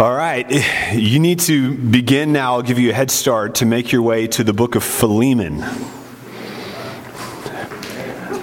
[0.00, 0.46] All right,
[0.94, 2.54] you need to begin now.
[2.54, 5.62] I'll give you a head start to make your way to the book of Philemon.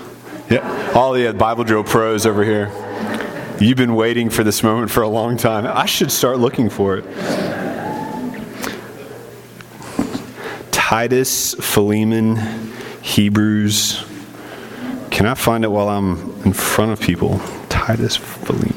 [0.48, 2.72] Yeah, all the uh, Bible Drill pros over here.
[3.60, 5.66] You've been waiting for this moment for a long time.
[5.66, 7.04] I should start looking for it.
[10.70, 12.36] Titus, Philemon,
[13.02, 14.06] Hebrews.
[15.10, 17.42] Can I find it while I'm in front of people?
[17.70, 18.76] Titus, Philemon.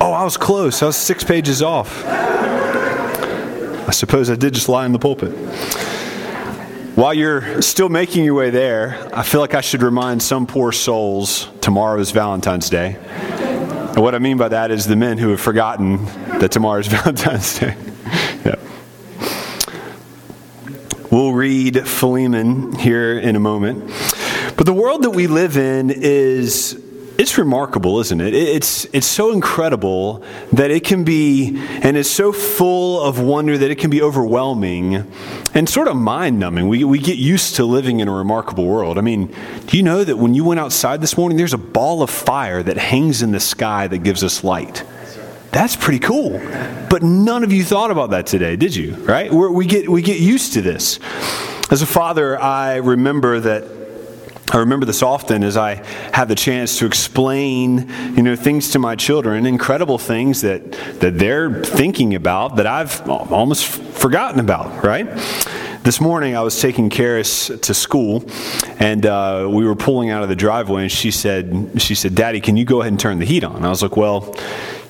[0.00, 0.82] Oh, I was close.
[0.82, 2.06] I was six pages off.
[2.06, 5.34] I suppose I did just lie in the pulpit.
[6.98, 10.72] While you're still making your way there, I feel like I should remind some poor
[10.72, 12.96] souls tomorrow is Valentine's Day.
[12.96, 16.06] And what I mean by that is the men who have forgotten
[16.40, 17.76] that tomorrow is Valentine's Day.
[18.44, 18.56] yeah.
[21.08, 23.92] We'll read Philemon here in a moment.
[24.56, 26.84] But the world that we live in is
[27.18, 28.32] it's remarkable, isn't it?
[28.32, 33.72] It's, it's so incredible that it can be, and it's so full of wonder that
[33.72, 35.04] it can be overwhelming
[35.52, 36.68] and sort of mind numbing.
[36.68, 38.98] We, we get used to living in a remarkable world.
[38.98, 39.34] I mean,
[39.66, 42.62] do you know that when you went outside this morning, there's a ball of fire
[42.62, 44.84] that hangs in the sky that gives us light?
[45.50, 46.38] That's pretty cool.
[46.88, 48.94] But none of you thought about that today, did you?
[48.94, 49.32] Right?
[49.32, 51.00] We're, we, get, we get used to this.
[51.68, 53.77] As a father, I remember that
[54.50, 58.78] I remember this often as I have the chance to explain, you know, things to
[58.78, 65.06] my children, incredible things that, that they're thinking about that I've almost forgotten about, right?
[65.82, 68.24] This morning I was taking Karis to school,
[68.78, 72.40] and uh, we were pulling out of the driveway, and she said, she said, Daddy,
[72.40, 73.64] can you go ahead and turn the heat on?
[73.64, 74.34] I was like, well,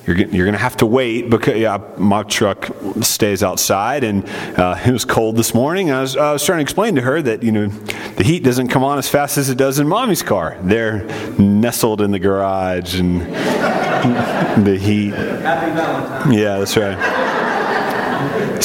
[0.08, 2.70] you're, you're going to have to wait because yeah, my truck
[3.02, 4.26] stays outside and
[4.58, 5.90] uh, it was cold this morning.
[5.90, 8.68] I was, I was trying to explain to her that, you know, the heat doesn't
[8.68, 10.56] come on as fast as it does in mommy's car.
[10.62, 11.04] They're
[11.38, 13.20] nestled in the garage and
[14.66, 15.10] the heat.
[15.10, 17.27] Yeah, that's right.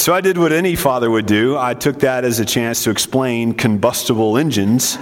[0.03, 1.58] So I did what any father would do.
[1.58, 4.97] I took that as a chance to explain combustible engines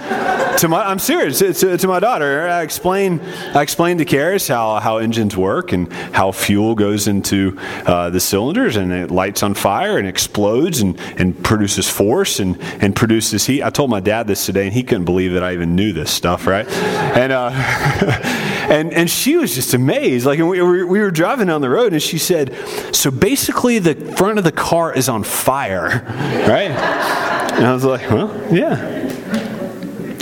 [0.58, 0.84] to my.
[0.84, 1.40] I'm serious.
[1.40, 3.20] To, to, my daughter, I explained.
[3.52, 8.20] I explained to Karis how how engines work and how fuel goes into uh, the
[8.20, 13.44] cylinders and it lights on fire and explodes and, and produces force and, and produces
[13.46, 13.62] heat.
[13.62, 16.12] I told my dad this today and he couldn't believe that I even knew this
[16.12, 16.46] stuff.
[16.46, 16.68] Right?
[16.68, 17.50] And uh,
[18.70, 20.26] and and she was just amazed.
[20.26, 22.54] Like we, we were driving down the road and she said,
[22.94, 26.04] "So basically, the front of the car is on fire,
[26.48, 29.00] right?" And I was like, "Well, yeah."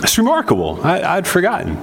[0.03, 0.81] It's remarkable.
[0.83, 1.77] I, would forgotten.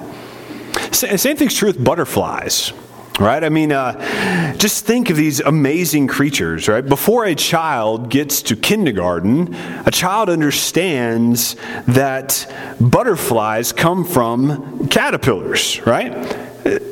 [0.91, 2.73] Same thing's true with butterflies
[3.19, 8.43] right i mean uh, just think of these amazing creatures right before a child gets
[8.43, 9.53] to kindergarten
[9.85, 11.55] a child understands
[11.87, 12.45] that
[12.79, 16.13] butterflies come from caterpillars right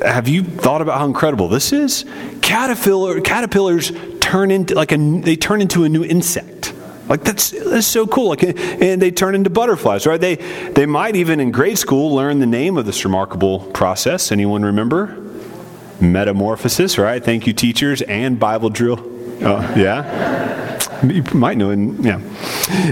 [0.01, 2.05] have you thought about how incredible this is
[2.41, 3.91] caterpillar caterpillars
[4.35, 6.73] turn into like a they turn into a new insect
[7.07, 8.29] like that's that's so cool.
[8.29, 10.19] Like, and they turn into butterflies, right?
[10.19, 14.31] They they might even in grade school learn the name of this remarkable process.
[14.31, 15.15] Anyone remember?
[16.01, 17.23] Metamorphosis, right?
[17.23, 18.99] Thank you, teachers and Bible drill.
[19.41, 21.69] Oh, yeah, you might know.
[21.71, 21.79] it.
[22.01, 22.19] yeah.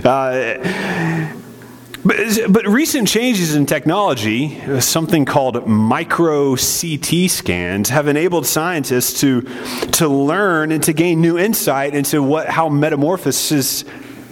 [0.06, 1.43] Uh,
[2.06, 2.18] but,
[2.50, 9.42] but recent changes in technology, uh, something called micro CT scans, have enabled scientists to,
[9.94, 13.86] to learn and to gain new insight into what, how metamorphosis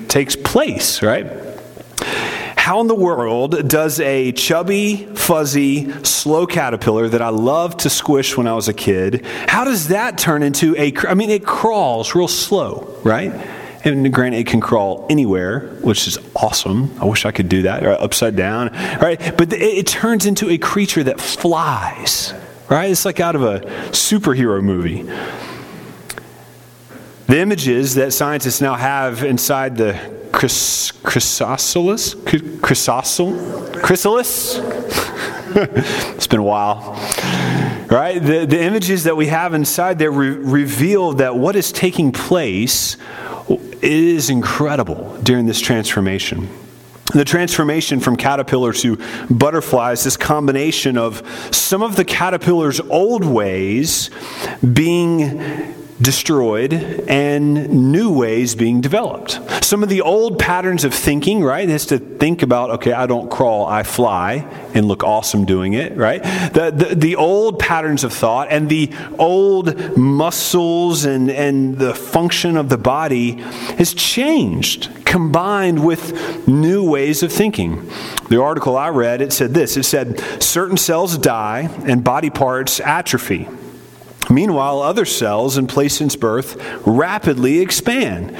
[0.08, 1.26] takes place, right?
[2.58, 8.38] How in the world does a chubby, fuzzy, slow caterpillar that I loved to squish
[8.38, 12.14] when I was a kid, how does that turn into a, I mean, it crawls
[12.14, 13.34] real slow, right?
[13.84, 16.96] And granted, it can crawl anywhere, which is awesome.
[17.02, 18.70] I wish I could do that, or upside down,
[19.02, 19.20] right?
[19.38, 22.34] But it, it turns into a creature that flies,
[22.70, 22.92] right?
[22.92, 25.04] It's like out of a superhero movie.
[27.26, 29.94] The images that scientists now have inside the
[30.32, 32.16] chrys- chrysocelis,
[32.60, 34.60] chrysosol, chrysalis.
[35.54, 36.94] it's been a while,
[37.90, 38.20] right?
[38.20, 42.96] The, the images that we have inside there re- reveal that what is taking place
[43.82, 46.50] is incredible during this transformation.
[47.14, 48.98] The transformation from caterpillar to
[49.30, 51.22] butterflies, this combination of
[51.54, 54.10] some of the caterpillar's old ways
[54.62, 59.40] being destroyed and new ways being developed.
[59.64, 63.30] Some of the old patterns of thinking, right, is to think about, okay, I don't
[63.30, 66.22] crawl, I fly, and look awesome doing it, right?
[66.54, 72.58] The, the, the old patterns of thought and the old muscles and, and the function
[72.58, 73.34] of the body
[73.78, 77.90] has changed, combined with new ways of thinking.
[78.30, 82.80] The article I read, it said this it said, certain cells die and body parts
[82.80, 83.48] atrophy.
[84.30, 88.32] Meanwhile, other cells in place since birth rapidly expand,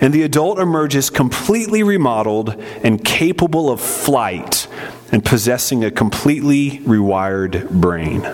[0.00, 2.50] and the adult emerges completely remodeled
[2.82, 4.66] and capable of flight
[5.12, 8.26] and possessing a completely rewired brain.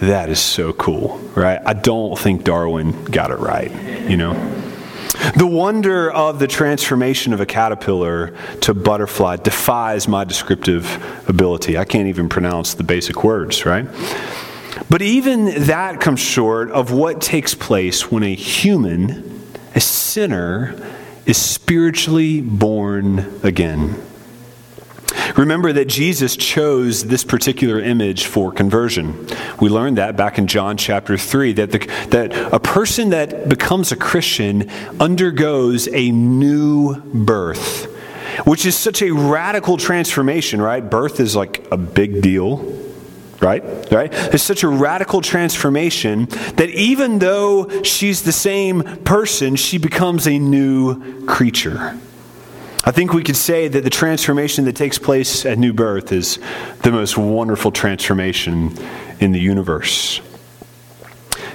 [0.00, 1.60] That is so cool, right?
[1.64, 3.70] I don't think Darwin got it right,
[4.08, 4.32] you know?
[5.36, 11.76] The wonder of the transformation of a caterpillar to butterfly defies my descriptive ability.
[11.76, 13.86] I can't even pronounce the basic words, right?
[14.90, 19.40] But even that comes short of what takes place when a human,
[19.72, 20.74] a sinner,
[21.26, 24.02] is spiritually born again.
[25.36, 29.28] Remember that Jesus chose this particular image for conversion.
[29.60, 31.78] We learned that back in John chapter 3 that, the,
[32.08, 37.84] that a person that becomes a Christian undergoes a new birth,
[38.44, 40.80] which is such a radical transformation, right?
[40.80, 42.79] Birth is like a big deal
[43.40, 43.62] right?
[43.90, 44.10] Right?
[44.12, 46.26] It's such a radical transformation
[46.56, 51.98] that even though she's the same person, she becomes a new creature.
[52.82, 56.38] I think we could say that the transformation that takes place at new birth is
[56.82, 58.74] the most wonderful transformation
[59.20, 60.20] in the universe.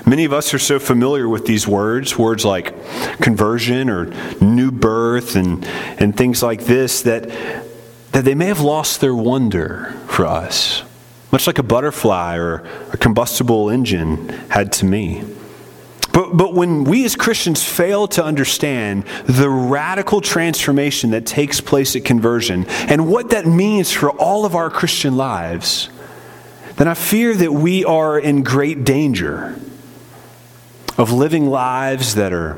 [0.05, 2.75] Many of us are so familiar with these words, words like
[3.21, 4.05] conversion or
[4.39, 5.65] new birth and,
[5.99, 7.27] and things like this, that,
[8.11, 10.83] that they may have lost their wonder for us
[11.31, 15.23] much like a butterfly or a combustible engine had to me.
[16.15, 21.93] But, but when we as Christians fail to understand the radical transformation that takes place
[21.97, 25.89] at conversion and what that means for all of our Christian lives,
[26.77, 29.59] then I fear that we are in great danger
[30.97, 32.57] of living lives that are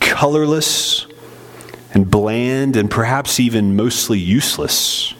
[0.00, 1.06] colorless
[1.94, 5.14] and bland and perhaps even mostly useless.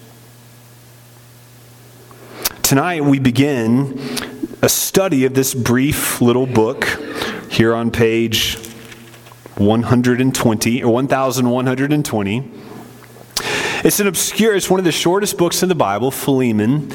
[2.66, 3.96] Tonight we begin
[4.60, 6.84] a study of this brief little book
[7.48, 8.56] here on page
[9.54, 12.50] 120 or 1120.
[13.84, 16.90] It's an obscure, it's one of the shortest books in the Bible, Philemon.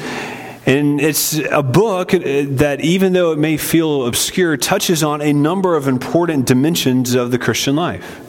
[0.66, 5.74] And it's a book that, even though it may feel obscure, touches on a number
[5.74, 8.20] of important dimensions of the Christian life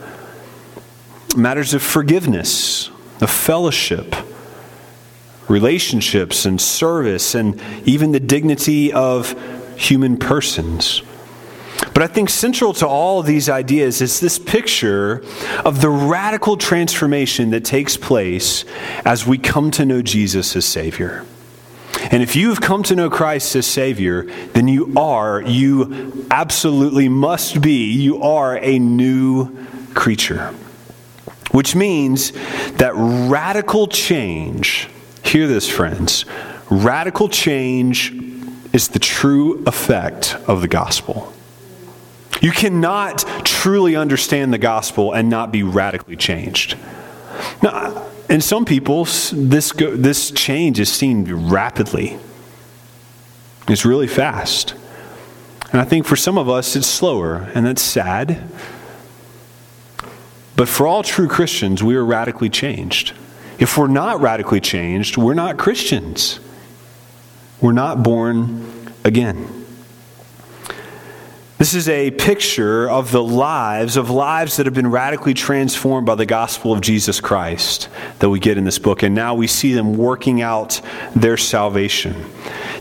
[1.35, 4.15] matters of forgiveness, of fellowship,
[5.53, 9.35] relationships and service and even the dignity of
[9.77, 11.03] human persons.
[11.93, 15.23] But I think central to all these ideas is this picture
[15.63, 18.65] of the radical transformation that takes place
[19.05, 21.23] as we come to know Jesus as Savior.
[22.11, 24.23] And if you have come to know Christ as Savior,
[24.53, 29.55] then you are, you absolutely must be, you are a new
[29.93, 30.47] creature.
[31.51, 32.31] Which means
[32.77, 34.89] that radical change
[35.23, 36.25] Hear this, friends.
[36.69, 38.13] Radical change
[38.71, 41.33] is the true effect of the gospel.
[42.41, 46.77] You cannot truly understand the gospel and not be radically changed.
[47.61, 52.17] Now, in some people, this, go, this change is seen rapidly.
[53.67, 54.73] It's really fast.
[55.71, 58.43] And I think for some of us, it's slower, and that's sad.
[60.55, 63.13] But for all true Christians, we are radically changed.
[63.59, 66.39] If we're not radically changed, we're not Christians.
[67.61, 69.63] We're not born again.
[71.63, 76.15] This is a picture of the lives, of lives that have been radically transformed by
[76.15, 77.87] the gospel of Jesus Christ
[78.19, 79.01] that we get in this book.
[79.01, 80.81] And now we see them working out
[81.15, 82.15] their salvation.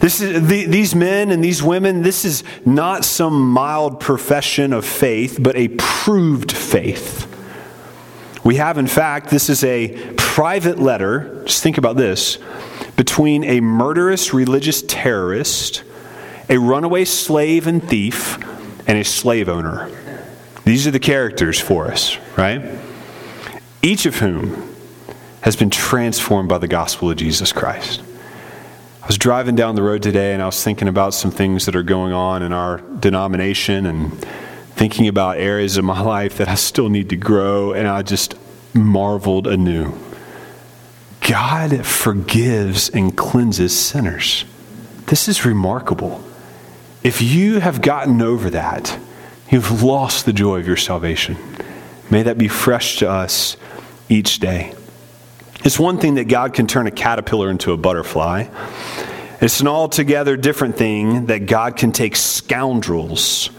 [0.00, 4.84] This is, the, these men and these women, this is not some mild profession of
[4.84, 7.31] faith, but a proved faith.
[8.44, 12.38] We have, in fact, this is a private letter, just think about this,
[12.96, 15.84] between a murderous religious terrorist,
[16.48, 18.36] a runaway slave and thief,
[18.88, 19.90] and a slave owner.
[20.64, 22.78] These are the characters for us, right?
[23.80, 24.74] Each of whom
[25.42, 28.02] has been transformed by the gospel of Jesus Christ.
[29.02, 31.74] I was driving down the road today and I was thinking about some things that
[31.74, 34.26] are going on in our denomination and
[34.74, 38.34] thinking about areas of my life that I still need to grow, and I just
[38.74, 39.92] marveled anew.
[41.28, 44.44] God forgives and cleanses sinners.
[45.06, 46.22] This is remarkable.
[47.02, 48.98] if you have gotten over that,
[49.50, 51.36] you've lost the joy of your salvation.
[52.10, 53.56] May that be fresh to us
[54.08, 54.74] each day.
[55.64, 58.46] It's one thing that God can turn a caterpillar into a butterfly.
[59.40, 63.50] It's an altogether different thing that God can take scoundrels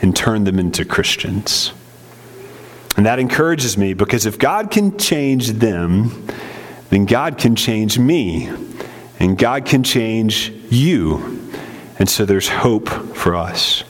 [0.00, 1.72] and turn them into Christians.
[2.96, 6.26] And that encourages me because if God can change them,
[6.90, 8.50] then God can change me.
[9.20, 11.50] And God can change you.
[11.98, 13.84] And so there's hope for us.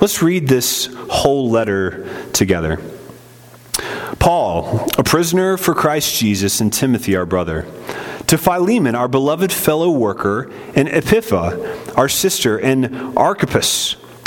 [0.00, 2.80] Let's read this whole letter together.
[4.18, 7.66] Paul, a prisoner for Christ Jesus, and Timothy, our brother,
[8.26, 13.96] to Philemon, our beloved fellow worker, and Apphia, our sister, and Archippus,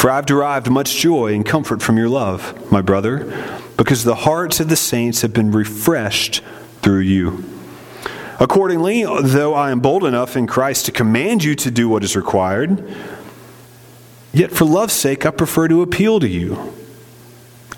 [0.00, 4.58] For I've derived much joy and comfort from your love, my brother because the hearts
[4.58, 6.40] of the saints have been refreshed
[6.80, 7.44] through you.
[8.38, 12.16] Accordingly, though I am bold enough in Christ to command you to do what is
[12.16, 12.82] required,
[14.32, 16.72] yet for love's sake I prefer to appeal to you.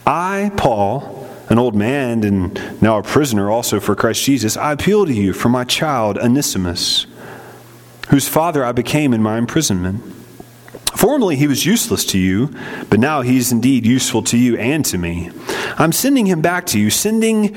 [0.06, 5.06] I, Paul, an old man and now a prisoner also for Christ Jesus, I appeal
[5.06, 7.06] to you for my child Onesimus,
[8.10, 10.21] whose father I became in my imprisonment.
[10.96, 12.50] Formerly he was useless to you,
[12.90, 15.30] but now he is indeed useful to you and to me.
[15.78, 17.56] I'm sending him back to you, sending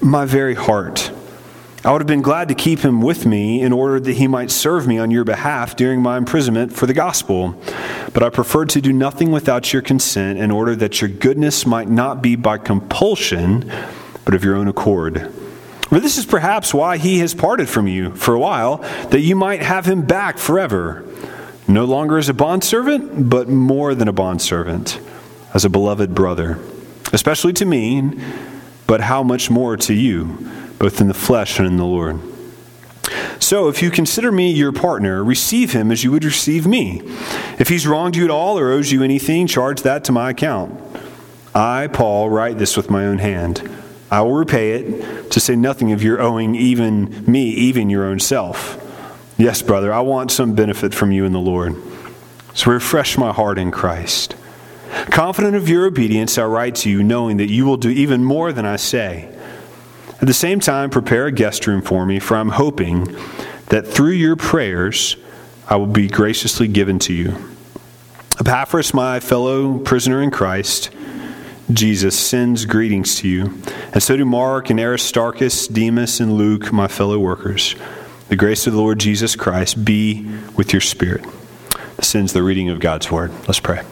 [0.00, 1.10] my very heart.
[1.82, 4.50] I would have been glad to keep him with me in order that he might
[4.50, 7.54] serve me on your behalf during my imprisonment for the gospel.
[8.12, 11.88] But I preferred to do nothing without your consent in order that your goodness might
[11.88, 13.70] not be by compulsion,
[14.26, 15.32] but of your own accord.
[15.88, 18.76] For this is perhaps why he has parted from you for a while,
[19.08, 21.04] that you might have him back forever
[21.70, 25.00] no longer as a bondservant, but more than a bondservant,
[25.54, 26.58] as a beloved brother,
[27.12, 28.12] especially to me,
[28.86, 32.20] but how much more to you, both in the flesh and in the Lord.
[33.38, 37.02] So, if you consider me your partner, receive him as you would receive me.
[37.58, 40.78] If he's wronged you at all or owes you anything, charge that to my account.
[41.54, 43.68] I, Paul, write this with my own hand.
[44.10, 48.20] I will repay it, to say nothing of your owing even me, even your own
[48.20, 48.89] self.
[49.40, 51.74] Yes, brother, I want some benefit from you in the Lord.
[52.52, 54.36] So refresh my heart in Christ.
[55.06, 58.52] Confident of your obedience, I write to you, knowing that you will do even more
[58.52, 59.34] than I say.
[60.20, 63.16] At the same time, prepare a guest room for me, for I'm hoping
[63.68, 65.16] that through your prayers
[65.70, 67.34] I will be graciously given to you.
[68.38, 70.90] Epaphras, my fellow prisoner in Christ,
[71.72, 73.62] Jesus sends greetings to you,
[73.94, 77.74] and so do Mark and Aristarchus, Demas, and Luke, my fellow workers.
[78.30, 80.24] The grace of the Lord Jesus Christ be
[80.56, 81.24] with your spirit.
[81.96, 83.32] This ends the reading of God's word.
[83.48, 83.82] Let's pray.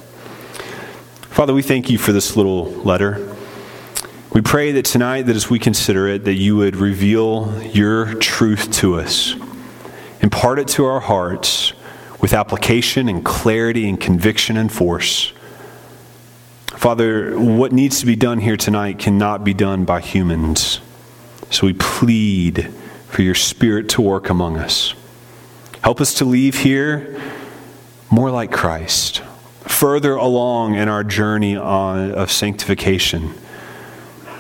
[1.23, 3.37] Father, we thank you for this little letter.
[4.33, 8.71] We pray that tonight, that as we consider it, that you would reveal your truth
[8.75, 9.35] to us,
[10.21, 11.73] impart it to our hearts
[12.21, 15.33] with application and clarity and conviction and force.
[16.69, 20.79] Father, what needs to be done here tonight cannot be done by humans.
[21.51, 22.73] So we plead
[23.09, 24.95] for your Spirit to work among us.
[25.83, 27.21] Help us to leave here
[28.11, 29.21] more like Christ,
[29.61, 33.31] further along in our journey on, of sanctification,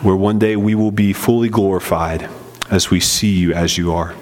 [0.02, 2.28] where one day we will be fully glorified
[2.70, 4.14] as we see you as you are.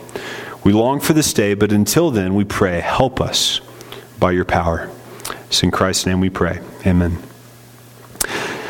[0.65, 3.61] We long for this day, but until then, we pray, help us
[4.19, 4.91] by your power.
[5.47, 6.61] It's in Christ's name we pray.
[6.85, 7.19] Amen.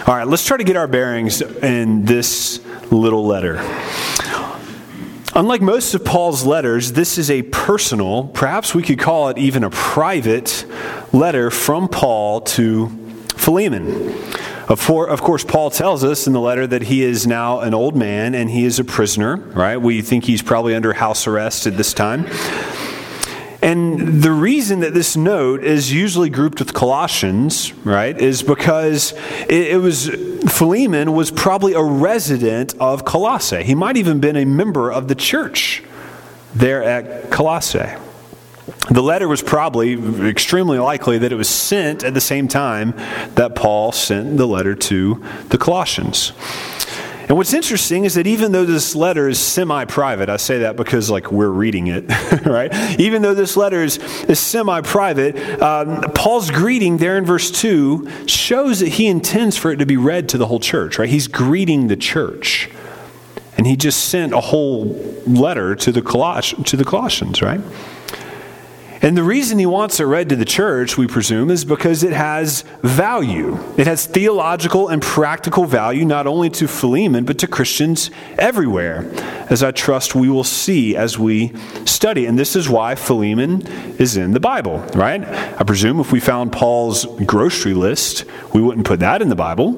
[0.06, 3.56] All right, let's try to get our bearings in this little letter.
[5.36, 9.64] Unlike most of Paul's letters, this is a personal, perhaps we could call it even
[9.64, 10.64] a private
[11.12, 12.88] letter from Paul to
[13.34, 14.14] Philemon.
[14.70, 18.34] Of course, Paul tells us in the letter that he is now an old man
[18.34, 19.76] and he is a prisoner, right?
[19.76, 22.24] We think he's probably under house arrest at this time.
[23.66, 29.12] And the reason that this note is usually grouped with Colossians, right, is because
[29.48, 30.08] it, it, was
[30.48, 33.64] Philemon was probably a resident of Colossae.
[33.64, 35.82] He might even been a member of the church
[36.54, 37.96] there at Colossae.
[38.88, 39.94] The letter was probably
[40.28, 42.92] extremely likely that it was sent at the same time
[43.34, 46.32] that Paul sent the letter to the Colossians.
[47.28, 50.76] And what's interesting is that even though this letter is semi private, I say that
[50.76, 52.04] because like we're reading it,
[52.46, 52.72] right?
[53.00, 58.28] Even though this letter is, is semi private, um, Paul's greeting there in verse 2
[58.28, 61.08] shows that he intends for it to be read to the whole church, right?
[61.08, 62.70] He's greeting the church.
[63.58, 64.84] And he just sent a whole
[65.26, 67.60] letter to the, Coloss- to the Colossians, right?
[69.06, 72.12] And the reason he wants it read to the church, we presume, is because it
[72.12, 73.56] has value.
[73.76, 79.08] It has theological and practical value, not only to Philemon, but to Christians everywhere,
[79.48, 82.26] as I trust we will see as we study.
[82.26, 83.64] And this is why Philemon
[84.00, 85.22] is in the Bible, right?
[85.22, 89.68] I presume if we found Paul's grocery list, we wouldn't put that in the Bible,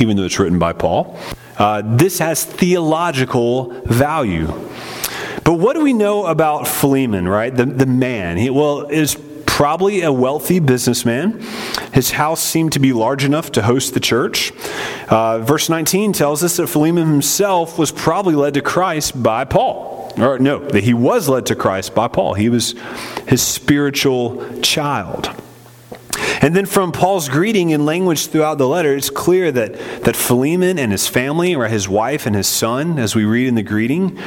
[0.00, 1.16] even though it's written by Paul.
[1.58, 4.48] Uh, this has theological value.
[5.48, 7.56] But what do we know about Philemon, right?
[7.56, 8.36] The, the man.
[8.36, 11.40] He, well, is probably a wealthy businessman.
[11.94, 14.52] His house seemed to be large enough to host the church.
[15.08, 20.12] Uh, verse 19 tells us that Philemon himself was probably led to Christ by Paul.
[20.18, 22.34] Or no, that he was led to Christ by Paul.
[22.34, 22.74] He was
[23.26, 25.34] his spiritual child.
[26.42, 30.78] And then from Paul's greeting and language throughout the letter, it's clear that, that Philemon
[30.78, 34.18] and his family, or his wife and his son, as we read in the greeting,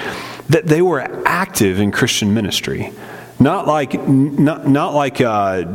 [0.49, 2.91] that they were active in Christian ministry.
[3.39, 5.65] Not like, not, not like, uh,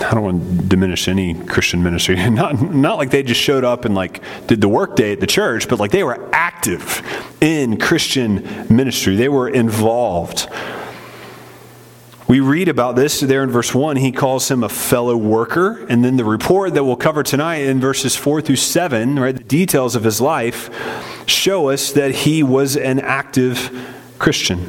[0.00, 2.16] I don't want to diminish any Christian ministry.
[2.30, 5.26] Not, not like they just showed up and like did the work day at the
[5.26, 7.02] church, but like they were active
[7.40, 9.16] in Christian ministry.
[9.16, 10.46] They were involved.
[12.28, 13.96] We read about this there in verse 1.
[13.96, 15.86] He calls him a fellow worker.
[15.88, 19.42] And then the report that we'll cover tonight in verses 4 through 7, right, the
[19.42, 20.68] details of his life,
[21.28, 23.70] show us that he was an active
[24.18, 24.68] Christian.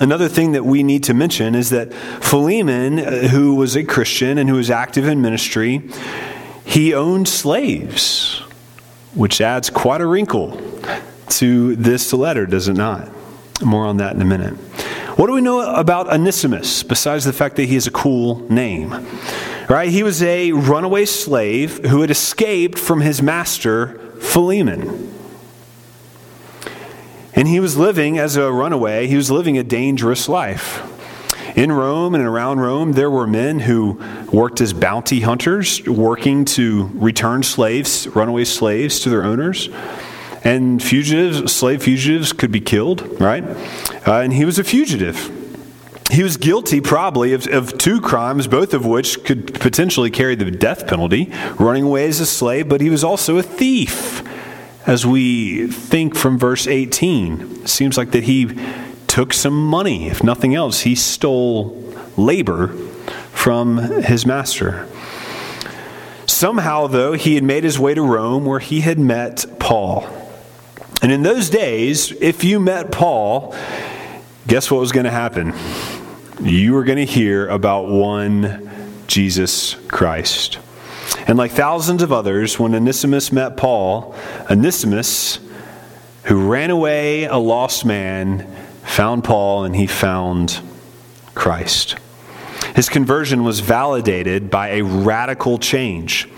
[0.00, 4.38] Another thing that we need to mention is that Philemon, uh, who was a Christian
[4.38, 5.88] and who was active in ministry,
[6.64, 8.40] he owned slaves,
[9.14, 10.60] which adds quite a wrinkle
[11.28, 13.10] to this letter, does it not?
[13.62, 14.54] More on that in a minute.
[15.16, 19.06] What do we know about Onesimus besides the fact that he has a cool name?
[19.68, 19.90] Right?
[19.90, 25.12] He was a runaway slave who had escaped from his master, Philemon.
[27.34, 30.88] And he was living as a runaway, he was living a dangerous life.
[31.56, 34.00] In Rome and around Rome, there were men who
[34.32, 39.68] worked as bounty hunters, working to return slaves, runaway slaves, to their owners.
[40.44, 43.44] And fugitives, slave fugitives, could be killed, right?
[44.06, 45.30] Uh, and he was a fugitive.
[46.10, 50.50] He was guilty, probably, of, of two crimes, both of which could potentially carry the
[50.50, 54.22] death penalty running away as a slave, but he was also a thief.
[54.86, 58.58] As we think from verse 18, it seems like that he
[59.06, 60.08] took some money.
[60.08, 61.78] If nothing else, he stole
[62.16, 62.68] labor
[63.32, 64.88] from his master.
[66.26, 70.08] Somehow, though, he had made his way to Rome where he had met Paul.
[71.00, 73.54] And in those days, if you met Paul,
[74.46, 75.52] guess what was going to happen?
[76.40, 78.70] You were going to hear about one
[79.06, 80.58] Jesus Christ.
[81.26, 84.14] And like thousands of others, when Onesimus met Paul,
[84.50, 85.38] Onesimus,
[86.24, 88.46] who ran away a lost man,
[88.84, 90.60] found Paul and he found
[91.34, 91.96] Christ.
[92.74, 96.28] His conversion was validated by a radical change.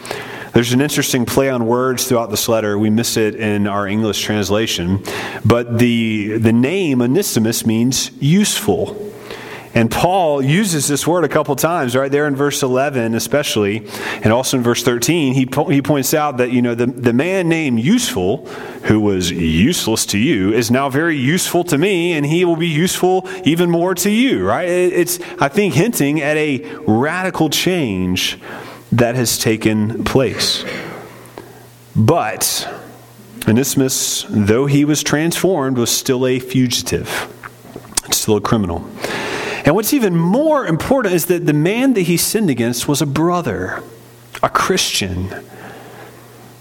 [0.52, 2.78] There's an interesting play on words throughout this letter.
[2.78, 5.02] We miss it in our English translation.
[5.44, 9.12] But the, the name Onesimus means useful.
[9.74, 13.84] And Paul uses this word a couple times, right there in verse 11, especially,
[14.22, 15.34] and also in verse 13.
[15.34, 18.46] He, po- he points out that, you know, the, the man named Useful,
[18.84, 22.68] who was useless to you, is now very useful to me, and he will be
[22.68, 24.68] useful even more to you, right?
[24.68, 28.38] It's, I think, hinting at a radical change
[28.92, 30.64] that has taken place.
[31.96, 32.72] But
[33.48, 37.28] Onesimus, though he was transformed, was still a fugitive,
[38.12, 38.88] still a criminal.
[39.64, 43.06] And what's even more important is that the man that he sinned against was a
[43.06, 43.82] brother,
[44.42, 45.30] a Christian.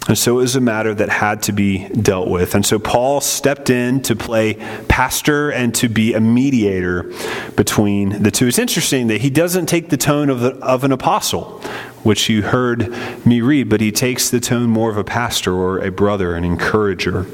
[0.08, 2.56] And so it was a matter that had to be dealt with.
[2.56, 4.56] And so Paul stepped in to play
[4.88, 7.12] pastor and to be a mediator
[7.56, 8.48] between the two.
[8.48, 11.62] It's interesting that he doesn't take the tone of, the, of an apostle,
[12.04, 12.94] which you heard
[13.26, 16.44] me read, but he takes the tone more of a pastor or a brother, an
[16.44, 17.26] encourager.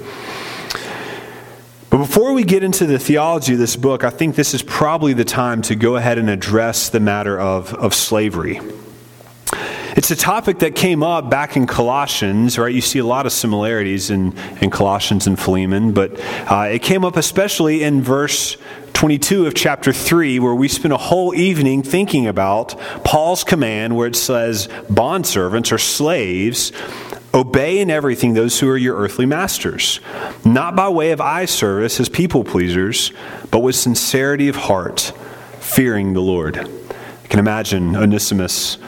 [1.90, 5.14] But before we get into the theology of this book, I think this is probably
[5.14, 8.62] the time to go ahead and address the matter of, of slavery.
[9.96, 12.74] It's a topic that came up back in Colossians, right?
[12.74, 17.04] You see a lot of similarities in, in Colossians and Philemon, but uh, it came
[17.04, 18.56] up especially in verse
[18.94, 24.08] 22 of chapter 3, where we spent a whole evening thinking about Paul's command, where
[24.08, 26.72] it says bondservants or slaves
[27.34, 30.00] Obey in everything those who are your earthly masters,
[30.44, 33.12] not by way of eye service as people pleasers,
[33.52, 35.14] but with sincerity of heart,
[35.60, 36.58] fearing the Lord.
[36.58, 38.80] I can imagine Onesimus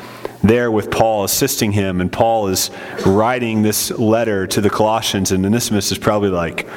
[0.43, 2.71] there with Paul assisting him, and Paul is
[3.05, 6.67] writing this letter to the Colossians, and Onesimus is probably like,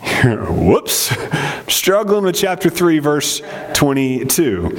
[0.24, 1.14] whoops,
[1.68, 3.40] struggling with chapter 3, verse
[3.74, 4.76] 22.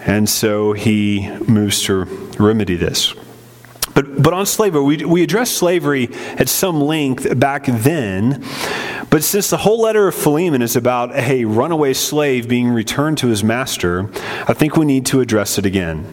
[0.00, 2.04] And so he moves to
[2.38, 3.14] remedy this.
[3.94, 8.42] But, but on slavery, we, we addressed slavery at some length back then.
[9.10, 13.28] But since the whole letter of Philemon is about a runaway slave being returned to
[13.28, 14.08] his master,
[14.48, 16.10] I think we need to address it again.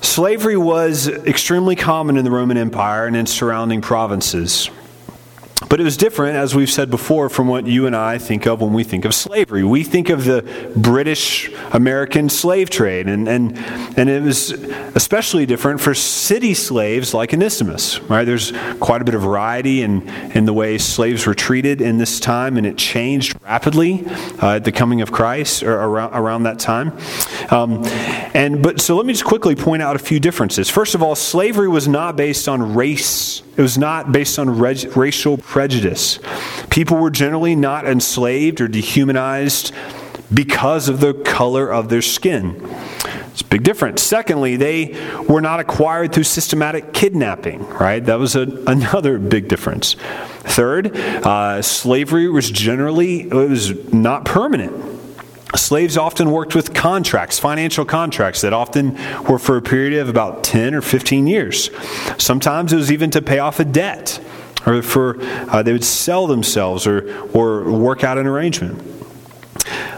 [0.00, 4.70] Slavery was extremely common in the Roman Empire and in surrounding provinces.
[5.68, 8.60] But it was different, as we've said before, from what you and I think of
[8.60, 9.64] when we think of slavery.
[9.64, 10.42] We think of the
[10.76, 13.56] British American slave trade, and, and,
[13.96, 14.50] and it was
[14.94, 18.00] especially different for city slaves like Onesimus.
[18.02, 18.24] Right?
[18.24, 22.20] There's quite a bit of variety in, in the way slaves were treated in this
[22.20, 24.04] time, and it changed rapidly
[24.42, 26.96] uh, at the coming of Christ or around, around that time.
[27.50, 27.84] Um,
[28.34, 30.70] and but so let me just quickly point out a few differences.
[30.70, 34.96] First of all, slavery was not based on race it was not based on reg-
[34.96, 36.18] racial prejudice.
[36.68, 39.72] People were generally not enslaved or dehumanized
[40.34, 42.60] because of the color of their skin.
[43.30, 44.02] It's a big difference.
[44.02, 44.96] Secondly, they
[45.28, 48.04] were not acquired through systematic kidnapping, right?
[48.04, 49.94] That was a, another big difference.
[50.40, 54.74] Third, uh, slavery was generally it was not permanent.
[55.54, 60.42] Slaves often worked with contracts, financial contracts that often were for a period of about
[60.42, 61.70] 10 or 15 years.
[62.18, 64.20] Sometimes it was even to pay off a debt,
[64.66, 68.82] or for uh, they would sell themselves or, or work out an arrangement.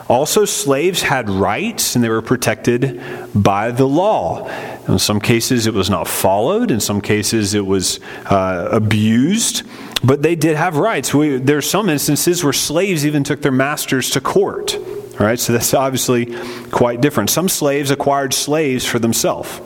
[0.09, 3.03] Also, slaves had rights and they were protected
[3.35, 4.49] by the law.
[4.87, 9.65] In some cases, it was not followed, in some cases, it was uh, abused,
[10.05, 11.13] but they did have rights.
[11.13, 14.77] We, there are some instances where slaves even took their masters to court.
[14.77, 16.37] All right, so that's obviously
[16.71, 17.31] quite different.
[17.31, 19.61] Some slaves acquired slaves for themselves.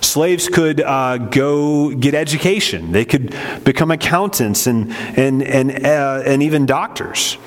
[0.00, 2.92] Slaves could uh, go get education.
[2.92, 7.38] They could become accountants and, and, and, uh, and even doctors.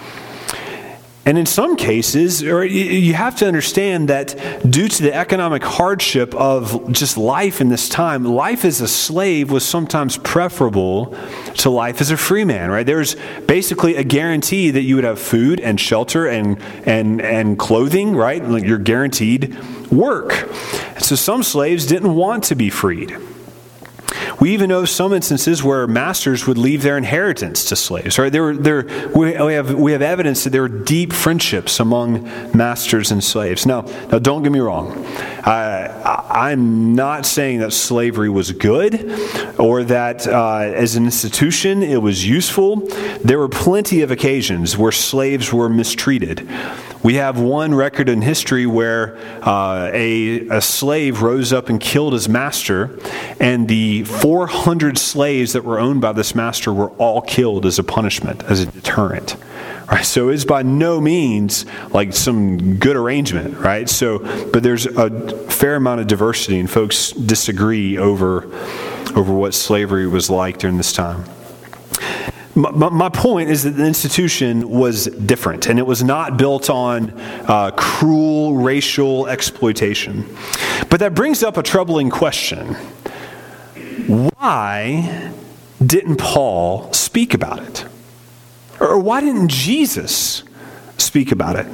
[1.25, 4.35] And in some cases, you have to understand that
[4.67, 9.51] due to the economic hardship of just life in this time, life as a slave
[9.51, 11.15] was sometimes preferable
[11.57, 12.85] to life as a free man, right?
[12.85, 18.15] There's basically a guarantee that you would have food and shelter and, and, and clothing,
[18.15, 18.43] right?
[18.43, 19.55] You're guaranteed
[19.91, 20.31] work.
[20.99, 23.15] So some slaves didn't want to be freed.
[24.39, 28.17] We even know some instances where masters would leave their inheritance to slaves.
[28.17, 28.31] Right?
[28.31, 32.23] There were, there, we, have, we have evidence that there were deep friendships among
[32.55, 33.65] masters and slaves.
[33.65, 35.05] Now, now don't get me wrong.
[35.43, 39.11] I, am not saying that slavery was good
[39.59, 42.87] or that uh, as an institution it was useful.
[43.23, 46.47] There were plenty of occasions where slaves were mistreated.
[47.01, 52.11] We have one record in history where uh, a, a slave rose up and killed
[52.13, 52.99] his master,
[53.39, 57.83] and the 400 slaves that were owned by this master were all killed as a
[57.83, 59.37] punishment, as a deterrent.
[59.89, 63.89] Right, so it's by no means like some good arrangement, right?
[63.89, 64.19] So,
[64.51, 65.09] but there's a
[65.49, 68.45] fair amount of diversity, and folks disagree over
[69.15, 71.23] over what slavery was like during this time.
[72.59, 77.11] My, my, point is that the institution was different, and it was not built on
[77.47, 80.25] uh, cruel racial exploitation.
[80.89, 82.75] But that brings up a troubling question
[84.07, 85.31] why
[85.85, 87.85] didn't Paul speak about it?
[88.81, 90.43] Or why didn't Jesus
[90.97, 91.67] speak about it?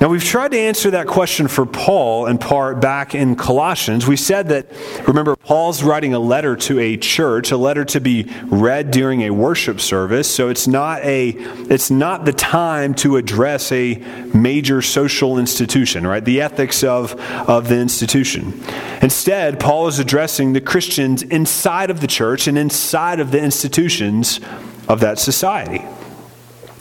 [0.00, 4.06] Now, we've tried to answer that question for Paul in part back in Colossians.
[4.06, 4.68] We said that,
[5.08, 9.30] remember, Paul's writing a letter to a church, a letter to be read during a
[9.30, 10.32] worship service.
[10.32, 13.96] So it's not, a, it's not the time to address a
[14.32, 16.24] major social institution, right?
[16.24, 18.62] The ethics of, of the institution.
[19.02, 24.38] Instead, Paul is addressing the Christians inside of the church and inside of the institutions
[24.86, 25.84] of that society.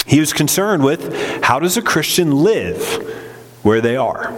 [0.08, 2.82] He was concerned with how does a Christian live
[3.62, 4.34] where they are?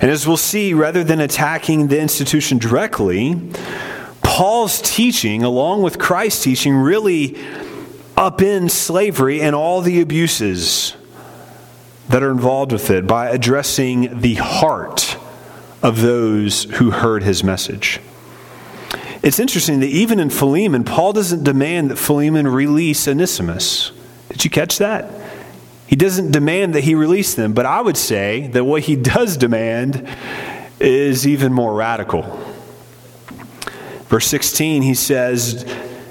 [0.00, 3.40] And as we'll see, rather than attacking the institution directly,
[4.22, 7.32] Paul's teaching, along with Christ's teaching, really
[8.16, 10.96] upends slavery and all the abuses
[12.08, 15.16] that are involved with it by addressing the heart
[15.82, 18.00] of those who heard his message.
[19.22, 23.90] It's interesting that even in Philemon, Paul doesn't demand that Philemon release Onesimus.
[24.28, 25.10] Did you catch that?
[25.86, 29.36] He doesn't demand that he release them, but I would say that what he does
[29.36, 30.08] demand
[30.80, 32.22] is even more radical.
[34.08, 35.64] Verse 16, he says,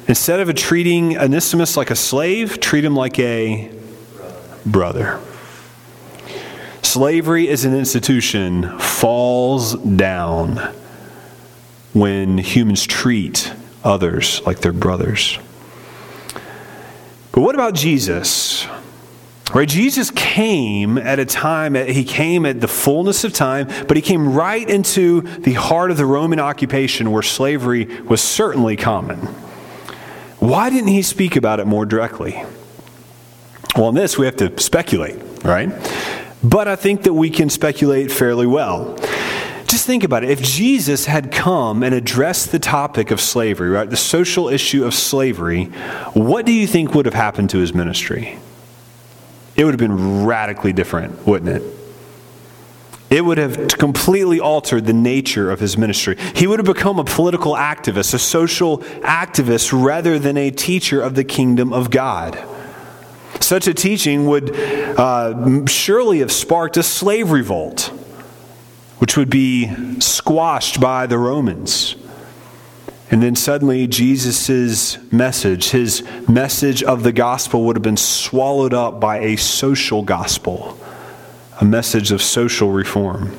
[0.08, 3.72] Instead of treating Onesimus like a slave, treat him like a
[4.66, 5.22] brother.
[6.82, 10.58] Slavery as an institution falls down
[11.94, 15.40] when humans treat others like their brothers.
[17.34, 18.66] But what about Jesus?
[19.54, 19.68] Right?
[19.68, 24.34] Jesus came at a time, he came at the fullness of time, but he came
[24.34, 29.20] right into the heart of the Roman occupation where slavery was certainly common.
[30.40, 32.44] Why didn't he speak about it more directly?
[33.76, 35.70] Well, on this, we have to speculate, right?
[36.44, 38.96] But I think that we can speculate fairly well.
[39.74, 40.30] Just think about it.
[40.30, 44.94] If Jesus had come and addressed the topic of slavery, right, the social issue of
[44.94, 45.66] slavery,
[46.14, 48.38] what do you think would have happened to his ministry?
[49.56, 51.64] It would have been radically different, wouldn't it?
[53.10, 56.18] It would have completely altered the nature of his ministry.
[56.36, 61.16] He would have become a political activist, a social activist, rather than a teacher of
[61.16, 62.38] the kingdom of God.
[63.40, 67.92] Such a teaching would uh, surely have sparked a slave revolt,
[69.04, 71.98] which would be squashed by the Romans.
[73.12, 79.02] And then suddenly, Jesus' message, his message of the gospel, would have been swallowed up
[79.02, 80.80] by a social gospel,
[81.60, 83.38] a message of social reform.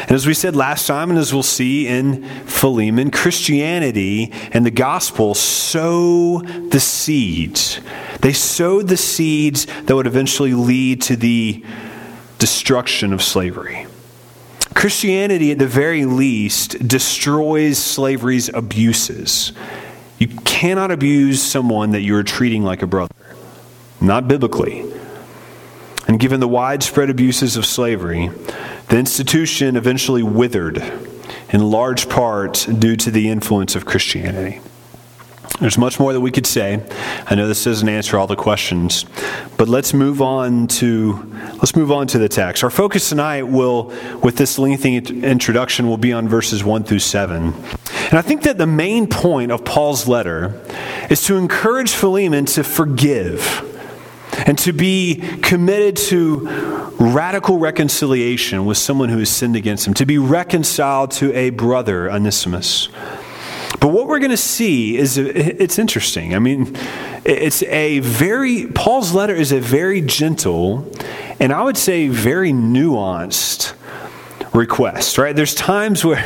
[0.00, 4.70] And as we said last time, and as we'll see in Philemon, Christianity and the
[4.70, 7.80] gospel sow the seeds.
[8.22, 11.62] They sowed the seeds that would eventually lead to the
[12.38, 13.83] destruction of slavery.
[14.74, 19.52] Christianity, at the very least, destroys slavery's abuses.
[20.18, 23.14] You cannot abuse someone that you are treating like a brother,
[24.00, 24.84] not biblically.
[26.06, 28.30] And given the widespread abuses of slavery,
[28.88, 30.82] the institution eventually withered,
[31.50, 34.60] in large part due to the influence of Christianity.
[35.60, 36.82] There's much more that we could say.
[37.26, 39.04] I know this doesn't answer all the questions,
[39.56, 42.64] but let's move on to let's move on to the text.
[42.64, 47.54] Our focus tonight will, with this lengthy introduction, will be on verses one through seven.
[48.06, 50.60] And I think that the main point of Paul's letter
[51.08, 53.70] is to encourage Philemon to forgive
[54.46, 56.48] and to be committed to
[56.98, 62.10] radical reconciliation with someone who has sinned against him, to be reconciled to a brother,
[62.10, 62.88] Onesimus.
[63.84, 66.34] But what we're going to see is it's interesting.
[66.34, 66.74] I mean,
[67.22, 70.90] it's a very, Paul's letter is a very gentle
[71.38, 73.74] and I would say very nuanced
[74.54, 75.36] request, right?
[75.36, 76.16] There's times where,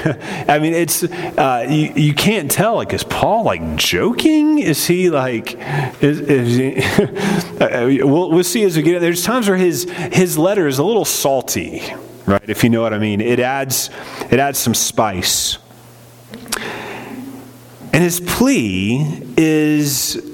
[0.49, 4.61] I mean, it's, uh, you, you can't tell, like, is Paul, like, joking?
[4.61, 5.55] Is he, like,
[6.01, 6.77] is, is he,
[7.61, 9.01] uh, we'll, we'll see as we get there.
[9.01, 11.83] There's times where his, his letter is a little salty,
[12.25, 12.49] right?
[12.49, 13.21] If you know what I mean.
[13.21, 13.90] It adds,
[14.31, 15.59] it adds some spice.
[17.92, 20.24] And his plea is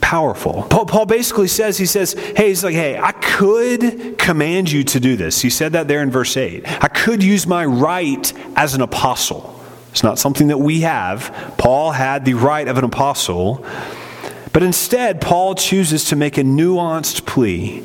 [0.00, 0.62] powerful.
[0.64, 5.16] Paul, basically says, he says, hey, he's like, hey, I could command you to do
[5.16, 5.40] this.
[5.40, 6.62] He said that there in verse 8.
[6.82, 9.60] I could use my right as an apostle.
[9.90, 11.54] It's not something that we have.
[11.56, 13.64] Paul had the right of an apostle.
[14.52, 17.78] But instead, Paul chooses to make a nuanced plea.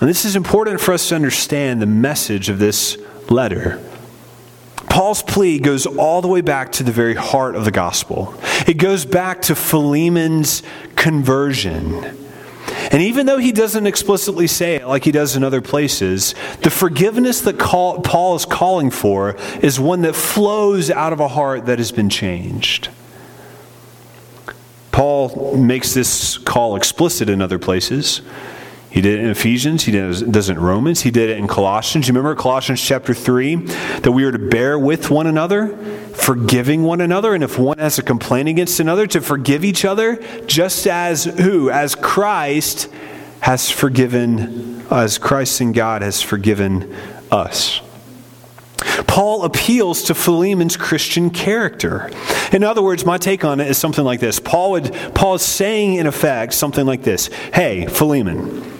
[0.00, 2.96] And this is important for us to understand the message of this
[3.28, 3.80] letter.
[4.92, 8.34] Paul's plea goes all the way back to the very heart of the gospel.
[8.66, 10.62] It goes back to Philemon's
[10.96, 11.94] conversion.
[12.90, 16.68] And even though he doesn't explicitly say it like he does in other places, the
[16.68, 21.78] forgiveness that Paul is calling for is one that flows out of a heart that
[21.78, 22.90] has been changed.
[24.90, 28.20] Paul makes this call explicit in other places.
[28.92, 29.84] He did it in Ephesians.
[29.84, 31.00] He does, it in Romans.
[31.00, 32.06] He did it in Colossians.
[32.06, 35.74] You remember Colossians chapter 3 that we are to bear with one another,
[36.12, 37.34] forgiving one another.
[37.34, 41.70] And if one has a complaint against another, to forgive each other, just as who?
[41.70, 42.90] As Christ
[43.40, 46.94] has forgiven, as Christ and God has forgiven
[47.30, 47.80] us.
[49.06, 52.10] Paul appeals to Philemon's Christian character.
[52.52, 54.38] In other words, my take on it is something like this.
[54.38, 57.28] Paul would Paul is saying in effect something like this.
[57.54, 58.71] Hey, Philemon,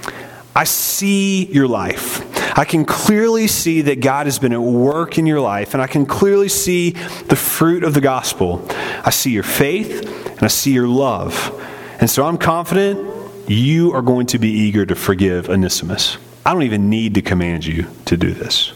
[0.55, 2.29] I see your life.
[2.59, 5.87] I can clearly see that God has been at work in your life, and I
[5.87, 8.67] can clearly see the fruit of the gospel.
[9.05, 11.59] I see your faith, and I see your love.
[12.01, 13.09] And so I'm confident
[13.49, 16.19] you are going to be eager to forgive Onesimus.
[16.45, 18.73] I don't even need to command you to do this.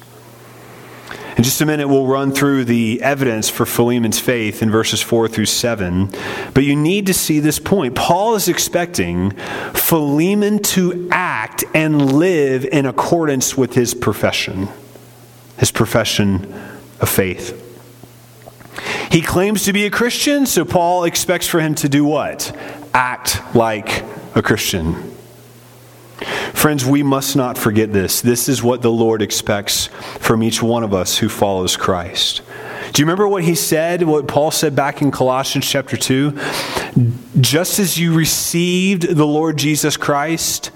[1.36, 5.28] In just a minute, we'll run through the evidence for Philemon's faith in verses 4
[5.28, 6.10] through 7.
[6.54, 7.94] But you need to see this point.
[7.94, 9.32] Paul is expecting
[9.74, 14.68] Philemon to act and live in accordance with his profession,
[15.58, 16.54] his profession
[17.00, 17.62] of faith.
[19.10, 22.56] He claims to be a Christian, so Paul expects for him to do what?
[22.94, 25.15] Act like a Christian.
[26.54, 28.20] Friends, we must not forget this.
[28.22, 32.40] This is what the Lord expects from each one of us who follows Christ.
[32.92, 36.38] Do you remember what he said, what Paul said back in Colossians chapter 2?
[37.40, 40.70] Just as you received the Lord Jesus Christ,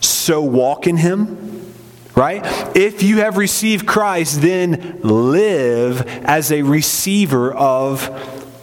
[0.00, 1.74] so walk in him.
[2.16, 2.42] Right?
[2.76, 8.10] If you have received Christ, then live as a receiver of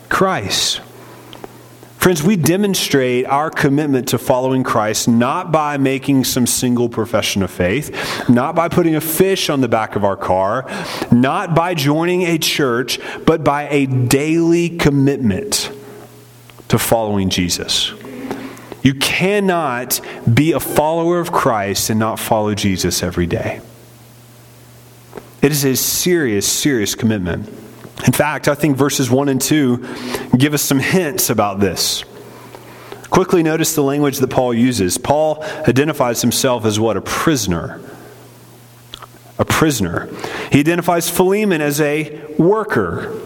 [0.09, 0.81] Christ.
[2.07, 7.51] Friends, we demonstrate our commitment to following Christ not by making some single profession of
[7.51, 10.65] faith, not by putting a fish on the back of our car,
[11.11, 15.69] not by joining a church, but by a daily commitment
[16.69, 17.91] to following Jesus.
[18.83, 19.99] You cannot
[20.33, 23.59] be a follower of Christ and not follow Jesus every day.
[25.41, 27.66] It is a serious, serious commitment.
[28.05, 29.77] In fact, I think verses 1 and 2
[30.37, 32.03] give us some hints about this.
[33.09, 34.97] Quickly notice the language that Paul uses.
[34.97, 36.97] Paul identifies himself as what?
[36.97, 37.81] A prisoner.
[39.39, 40.09] A prisoner.
[40.51, 43.19] He identifies Philemon as a worker.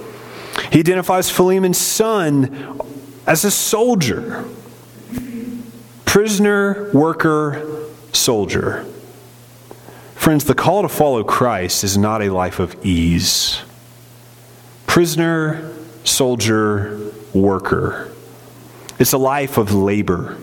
[0.72, 2.80] He identifies Philemon's son
[3.28, 4.46] as a soldier.
[6.06, 8.86] Prisoner, worker, soldier.
[10.16, 13.64] Friends, the call to follow Christ is not a life of ease
[14.92, 15.74] prisoner,
[16.04, 17.00] soldier,
[17.34, 18.12] worker.
[19.00, 20.38] It's a life of labor.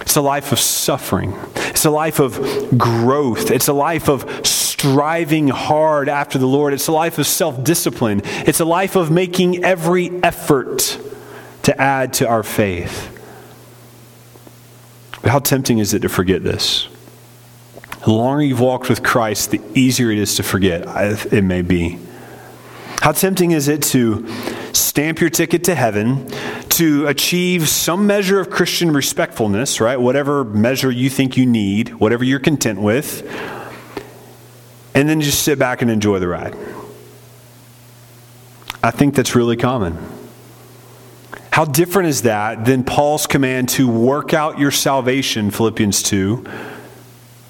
[0.00, 1.34] It's a life of suffering.
[1.56, 3.50] It's a life of growth.
[3.50, 6.72] It's a life of striving hard after the Lord.
[6.72, 8.22] It's a life of self discipline.
[8.24, 10.96] It's a life of making every effort
[11.64, 13.08] to add to our faith.
[15.20, 16.86] But how tempting is it to forget this?
[18.04, 20.84] The longer you've walked with Christ, the easier it is to forget,
[21.32, 21.98] it may be.
[23.00, 24.28] How tempting is it to
[24.74, 26.28] stamp your ticket to heaven,
[26.70, 29.98] to achieve some measure of Christian respectfulness, right?
[29.98, 33.22] Whatever measure you think you need, whatever you're content with,
[34.94, 36.54] and then just sit back and enjoy the ride.
[38.82, 39.96] I think that's really common.
[41.52, 46.44] How different is that than Paul's command to work out your salvation, Philippians 2,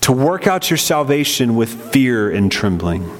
[0.03, 3.20] to work out your salvation with fear and trembling?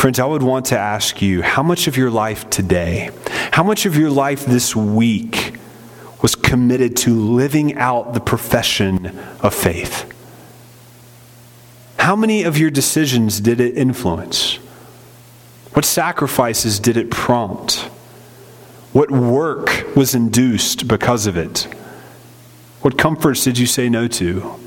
[0.00, 3.10] Friends, I would want to ask you how much of your life today,
[3.52, 5.56] how much of your life this week
[6.22, 9.08] was committed to living out the profession
[9.42, 10.10] of faith?
[11.98, 14.54] How many of your decisions did it influence?
[15.74, 17.80] What sacrifices did it prompt?
[18.94, 21.68] What work was induced because of it?
[22.80, 24.58] What comforts did you say no to?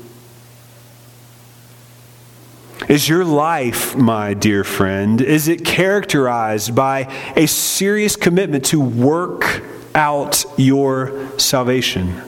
[2.88, 9.62] Is your life, my dear friend, is it characterized by a serious commitment to work
[9.94, 12.20] out your salvation?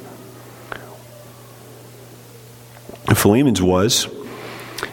[3.14, 4.08] Philemon's was.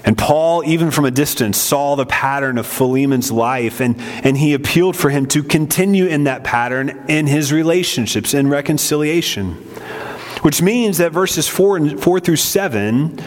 [0.06, 4.54] And Paul, even from a distance, saw the pattern of Philemon's life, and, and he
[4.54, 9.54] appealed for him to continue in that pattern in his relationships, in reconciliation.
[10.42, 13.18] Which means that verses 4, and, 4 through 7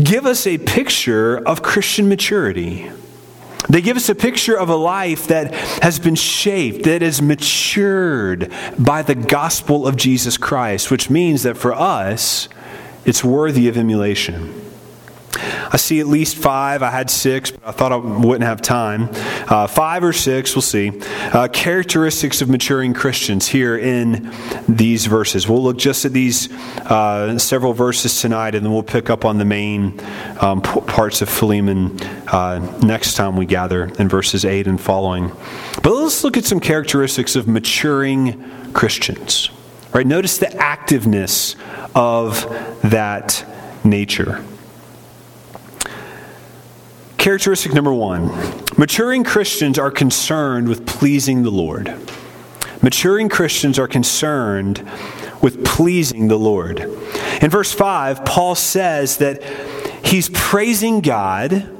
[0.00, 2.90] give us a picture of Christian maturity.
[3.68, 8.52] They give us a picture of a life that has been shaped, that is matured
[8.78, 12.48] by the gospel of Jesus Christ, which means that for us,
[13.04, 14.61] it's worthy of emulation.
[15.72, 16.82] I see at least five.
[16.82, 19.08] I had six, but I thought I wouldn't have time.
[19.48, 20.92] Uh, five or six, we'll see.
[21.32, 24.32] Uh, characteristics of maturing Christians here in
[24.68, 25.48] these verses.
[25.48, 29.38] We'll look just at these uh, several verses tonight, and then we'll pick up on
[29.38, 30.00] the main
[30.40, 35.32] um, parts of Philemon uh, next time we gather in verses 8 and following.
[35.82, 39.50] But let's look at some characteristics of maturing Christians.
[39.92, 40.06] Right?
[40.06, 41.56] Notice the activeness
[41.94, 42.42] of
[42.82, 43.44] that
[43.84, 44.42] nature.
[47.22, 48.32] Characteristic number one
[48.76, 51.94] maturing Christians are concerned with pleasing the Lord.
[52.82, 54.78] Maturing Christians are concerned
[55.40, 56.80] with pleasing the Lord.
[57.40, 59.40] In verse 5, Paul says that
[60.04, 61.70] he's praising God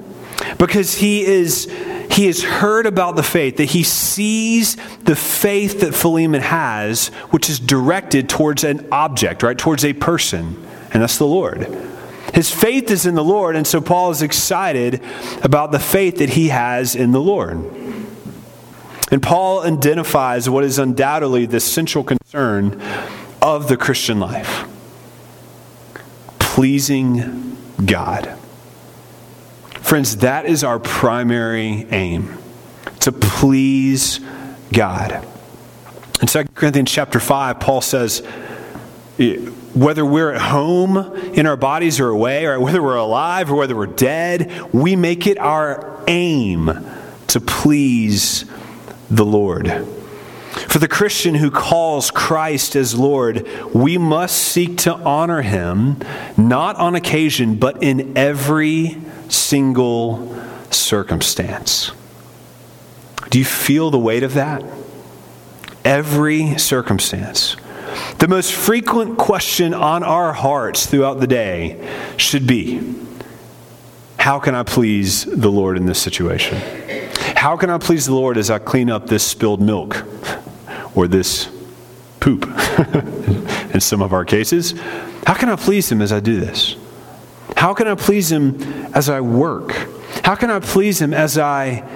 [0.59, 1.64] because he is
[2.12, 7.50] he has heard about the faith, that he sees the faith that Philemon has, which
[7.50, 9.58] is directed towards an object, right?
[9.58, 11.92] Towards a person, and that's the Lord.
[12.33, 15.02] His faith is in the Lord, and so Paul is excited
[15.42, 17.58] about the faith that he has in the Lord.
[19.10, 22.80] And Paul identifies what is undoubtedly the central concern
[23.42, 24.68] of the Christian life
[26.52, 28.38] pleasing God.
[29.80, 32.37] Friends, that is our primary aim
[33.00, 34.20] to please
[34.70, 35.26] God.
[36.20, 38.22] In 2 Corinthians chapter 5, Paul says,
[39.75, 40.96] whether we're at home
[41.35, 45.27] in our bodies or away, or whether we're alive or whether we're dead, we make
[45.27, 46.70] it our aim
[47.29, 48.44] to please
[49.10, 49.87] the Lord.
[50.68, 55.96] For the Christian who calls Christ as Lord, we must seek to honor him,
[56.37, 58.98] not on occasion, but in every
[59.29, 60.35] single
[60.70, 61.92] circumstance.
[63.31, 64.62] Do you feel the weight of that?
[65.87, 67.56] Every circumstance.
[68.19, 72.95] The most frequent question on our hearts throughout the day should be
[74.19, 76.61] How can I please the Lord in this situation?
[77.37, 80.05] How can I please the Lord as I clean up this spilled milk
[80.95, 81.51] or this
[82.21, 82.45] poop
[83.75, 84.75] in some of our cases?
[85.27, 86.77] How can I please Him as I do this?
[87.57, 88.63] How can I please Him
[88.95, 89.73] as I work?
[90.25, 91.88] How can I please Him as I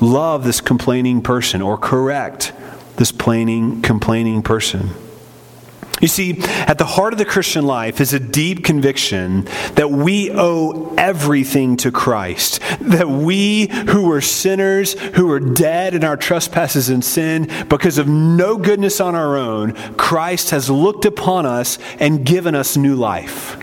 [0.00, 2.52] love this complaining person or correct
[3.00, 4.90] this complaining, complaining person?
[6.02, 10.30] You see, at the heart of the Christian life is a deep conviction that we
[10.30, 12.60] owe everything to Christ.
[12.80, 18.06] That we who were sinners, who were dead in our trespasses and sin, because of
[18.06, 23.56] no goodness on our own, Christ has looked upon us and given us new life.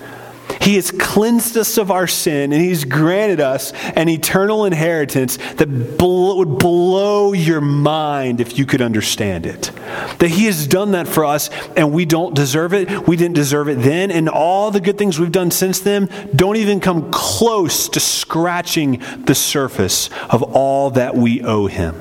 [0.62, 5.70] He has cleansed us of our sin and He's granted us an eternal inheritance that
[5.70, 9.72] would blow your mind if you could understand it.
[10.20, 13.08] That He has done that for us and we don't deserve it.
[13.08, 16.58] We didn't deserve it then, and all the good things we've done since then don't
[16.58, 21.96] even come close to scratching the surface of all that we owe Him.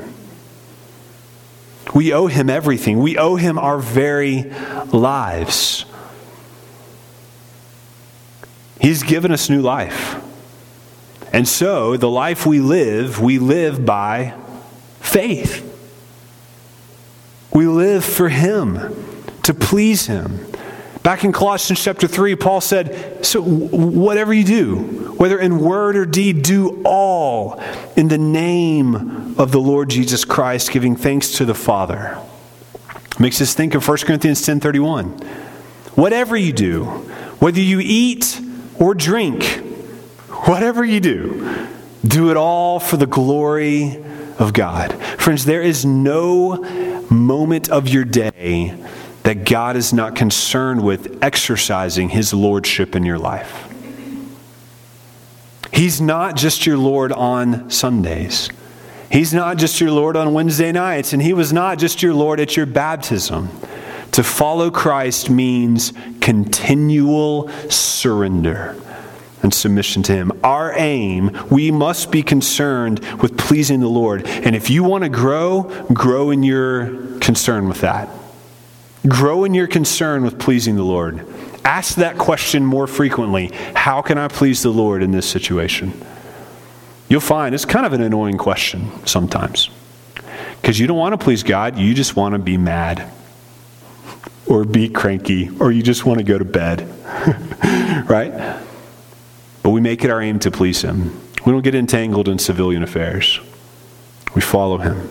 [1.95, 4.51] We owe Him everything, we owe Him our very
[4.93, 5.85] lives.
[8.81, 10.23] He's given us new life.
[11.33, 14.35] And so, the life we live, we live by
[15.01, 15.63] faith.
[17.53, 19.05] We live for Him,
[19.43, 20.47] to please Him.
[21.03, 24.77] Back in Colossians chapter 3, Paul said, So, whatever you do,
[25.17, 27.63] whether in word or deed, do all
[27.97, 32.19] in the name of the Lord Jesus Christ, giving thanks to the Father.
[33.19, 35.07] Makes us think of 1 Corinthians 10 31.
[35.95, 36.85] Whatever you do,
[37.39, 38.41] whether you eat
[38.79, 39.45] or drink,
[40.47, 41.69] whatever you do,
[42.07, 44.03] do it all for the glory
[44.39, 44.93] of God.
[45.19, 46.57] Friends, there is no
[47.11, 48.77] moment of your day
[49.23, 53.67] that God is not concerned with exercising his lordship in your life.
[55.73, 58.49] He's not just your Lord on Sundays.
[59.11, 62.41] He's not just your Lord on Wednesday nights, and He was not just your Lord
[62.41, 63.49] at your baptism.
[64.13, 68.81] To follow Christ means continual surrender
[69.43, 70.33] and submission to Him.
[70.43, 74.27] Our aim, we must be concerned with pleasing the Lord.
[74.27, 78.09] And if you want to grow, grow in your concern with that.
[79.07, 81.25] Grow in your concern with pleasing the Lord.
[81.65, 85.93] Ask that question more frequently How can I please the Lord in this situation?
[87.09, 89.71] You'll find it's kind of an annoying question sometimes.
[90.61, 93.13] Because you don't want to please God, you just want to be mad
[94.49, 96.89] or be cranky, or you just want to go to bed,
[98.09, 98.63] right?
[99.63, 101.21] But we make it our aim to please Him.
[101.45, 103.41] We don't get entangled in civilian affairs,
[104.35, 105.11] we follow Him.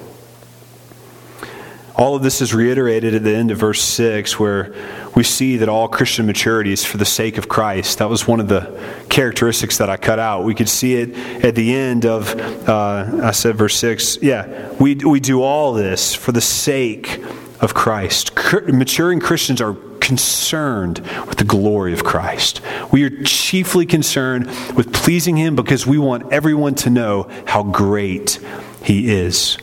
[1.97, 4.73] All of this is reiterated at the end of verse 6, where
[5.15, 7.99] we see that all Christian maturity is for the sake of Christ.
[7.99, 8.77] That was one of the
[9.09, 10.43] characteristics that I cut out.
[10.43, 12.35] We could see it at the end of,
[12.67, 14.17] uh, I said verse 6.
[14.21, 17.23] Yeah, we, we do all this for the sake
[17.65, 18.31] of Christ.
[18.67, 22.61] Maturing Christians are concerned with the glory of Christ.
[22.91, 24.45] We are chiefly concerned
[24.77, 28.39] with pleasing Him because we want everyone to know how great
[28.83, 29.57] He is.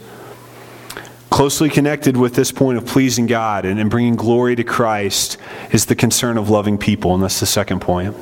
[1.30, 5.38] Closely connected with this point of pleasing God and, and bringing glory to Christ
[5.70, 8.14] is the concern of loving people, and that's the second point.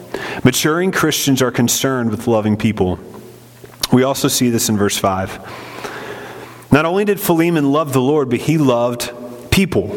[0.44, 3.00] Maturing Christians are concerned with loving people.
[3.92, 6.68] We also see this in verse 5.
[6.70, 9.12] Not only did Philemon love the Lord, but he loved
[9.66, 9.90] people.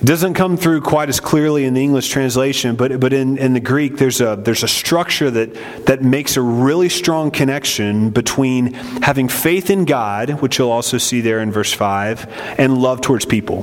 [0.00, 3.52] It doesn't come through quite as clearly in the English translation, but, but in, in
[3.52, 8.74] the Greek, there's a, there's a structure that, that makes a really strong connection between
[9.02, 13.24] having faith in God, which you'll also see there in verse 5, and love towards
[13.24, 13.62] people.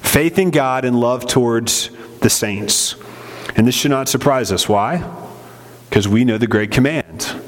[0.00, 2.96] Faith in God and love towards the saints.
[3.54, 4.68] And this should not surprise us.
[4.68, 5.08] Why?
[5.88, 7.40] Because we know the great command.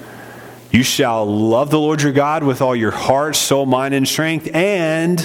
[0.70, 4.48] You shall love the Lord your God with all your heart, soul, mind, and strength,
[4.54, 5.18] and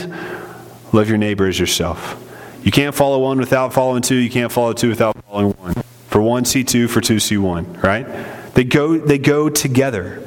[0.94, 2.18] Love your neighbor as yourself.
[2.64, 4.16] You can't follow one without following two.
[4.16, 5.74] You can't follow two without following one.
[6.08, 6.88] For one, see two.
[6.88, 7.74] For two, see one.
[7.82, 8.06] Right?
[8.54, 8.98] They go.
[8.98, 10.22] They go together.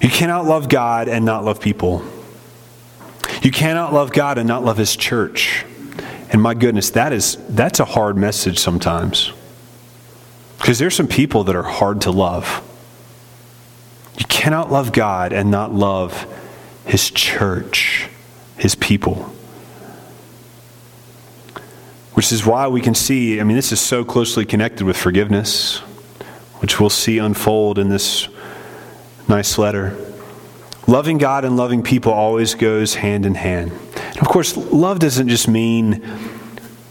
[0.00, 2.02] You cannot love God and not love people.
[3.42, 5.64] You cannot love God and not love his church.
[6.30, 9.32] And my goodness, that is that's a hard message sometimes.
[10.58, 12.66] Because there's some people that are hard to love.
[14.18, 16.26] You cannot love God and not love
[16.90, 18.08] his church,
[18.58, 19.32] his people.
[22.14, 25.78] Which is why we can see, I mean, this is so closely connected with forgiveness,
[26.58, 28.26] which we'll see unfold in this
[29.28, 29.96] nice letter.
[30.88, 33.70] Loving God and loving people always goes hand in hand.
[33.94, 36.02] And of course, love doesn't just mean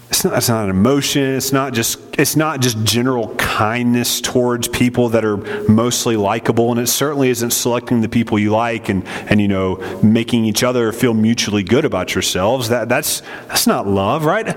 [0.09, 1.23] it's not, it's not an emotion.
[1.35, 5.37] It's not just it's not just general kindness towards people that are
[5.69, 9.75] mostly likable, and it certainly isn't selecting the people you like and and you know
[10.01, 12.69] making each other feel mutually good about yourselves.
[12.69, 14.47] That that's that's not love, right?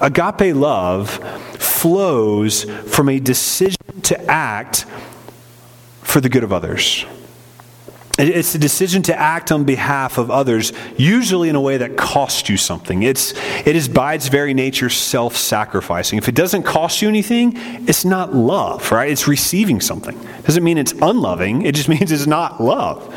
[0.00, 1.10] Agape love
[1.56, 4.86] flows from a decision to act
[6.02, 7.04] for the good of others.
[8.20, 12.50] It's a decision to act on behalf of others, usually in a way that costs
[12.50, 13.02] you something.
[13.02, 13.32] It's,
[13.66, 16.18] it is by its very nature self sacrificing.
[16.18, 17.54] If it doesn't cost you anything,
[17.88, 19.10] it's not love, right?
[19.10, 20.16] It's receiving something.
[20.16, 23.08] It doesn't mean it's unloving, it just means it's not love.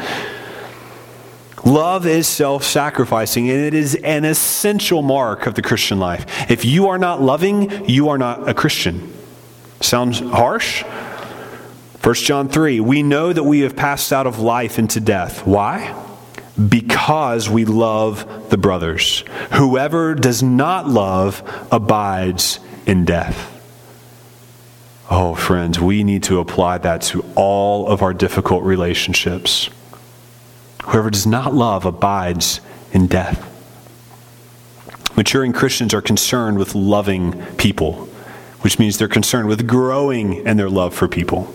[1.66, 6.50] Love is self sacrificing, and it is an essential mark of the Christian life.
[6.50, 9.14] If you are not loving, you are not a Christian.
[9.80, 10.84] Sounds harsh?
[12.04, 15.48] 1 John 3 We know that we have passed out of life into death.
[15.48, 15.98] Why?
[16.68, 19.24] Because we love the brothers.
[19.54, 21.42] Whoever does not love
[21.72, 23.50] abides in death.
[25.10, 29.70] Oh, friends, we need to apply that to all of our difficult relationships.
[30.84, 32.60] Whoever does not love abides
[32.92, 33.50] in death.
[35.16, 38.10] Maturing Christians are concerned with loving people,
[38.60, 41.54] which means they're concerned with growing in their love for people.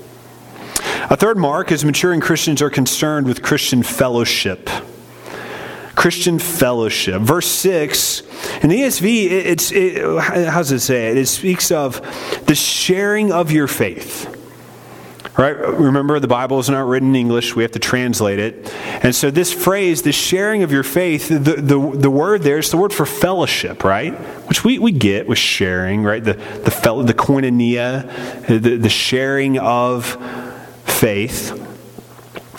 [1.11, 4.69] A third mark is maturing Christians are concerned with Christian fellowship.
[5.95, 7.23] Christian fellowship.
[7.23, 8.21] Verse 6,
[8.63, 11.17] in the ESV, it's, it, how does it say it?
[11.17, 12.03] It speaks of
[12.47, 14.35] the sharing of your faith.
[15.39, 15.57] Right?
[15.57, 17.57] Remember, the Bible is not written in English.
[17.57, 18.75] We have to translate it.
[19.03, 22.71] And so, this phrase, the sharing of your faith, the, the, the word there is
[22.71, 24.15] the word for fellowship, right?
[24.49, 26.23] Which we, we get with sharing, right?
[26.23, 30.17] The, the, the koinonia, the, the sharing of
[30.99, 31.53] faith.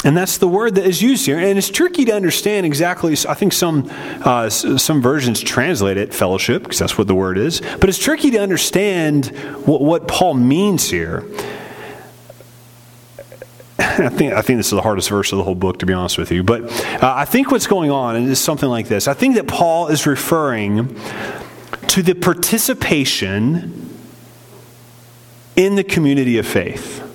[0.06, 1.38] And that's the word that is used here.
[1.38, 3.14] And it's tricky to understand exactly.
[3.28, 3.90] I think some,
[4.24, 7.62] uh, some versions translate it fellowship, because that's what the word is.
[7.80, 9.28] But it's tricky to understand
[9.66, 11.26] what, what Paul means here.
[13.78, 15.92] I think, I think this is the hardest verse of the whole book, to be
[15.92, 16.44] honest with you.
[16.44, 16.64] But
[17.04, 19.10] uh, I think what's going on is something like this.
[19.10, 20.98] I think that Paul is referring
[21.90, 23.90] to the participation
[25.58, 27.09] in the community of faith.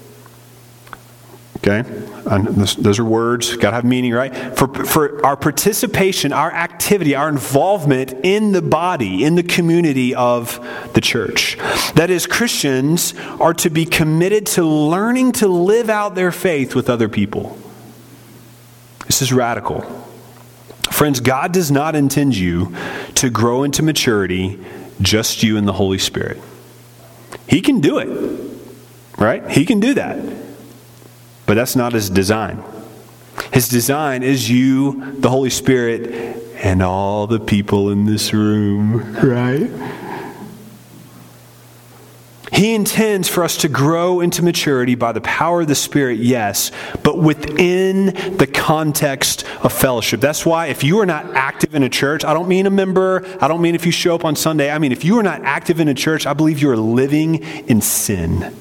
[1.66, 1.82] Okay?
[2.24, 4.34] those are words, got to have meaning, right?
[4.56, 10.58] For, for our participation, our activity, our involvement in the body, in the community of
[10.94, 11.56] the church.
[11.94, 16.88] That is, Christians are to be committed to learning to live out their faith with
[16.88, 17.58] other people.
[19.06, 19.82] This is radical.
[20.90, 22.74] Friends, God does not intend you
[23.16, 24.58] to grow into maturity
[25.02, 26.40] just you and the Holy Spirit.
[27.46, 28.50] He can do it,
[29.18, 29.48] right?
[29.50, 30.43] He can do that.
[31.46, 32.62] But that's not his design.
[33.52, 39.70] His design is you, the Holy Spirit, and all the people in this room, right?
[42.52, 46.70] He intends for us to grow into maturity by the power of the Spirit, yes,
[47.02, 50.20] but within the context of fellowship.
[50.20, 53.26] That's why if you are not active in a church, I don't mean a member,
[53.40, 55.42] I don't mean if you show up on Sunday, I mean if you are not
[55.42, 58.56] active in a church, I believe you are living in sin.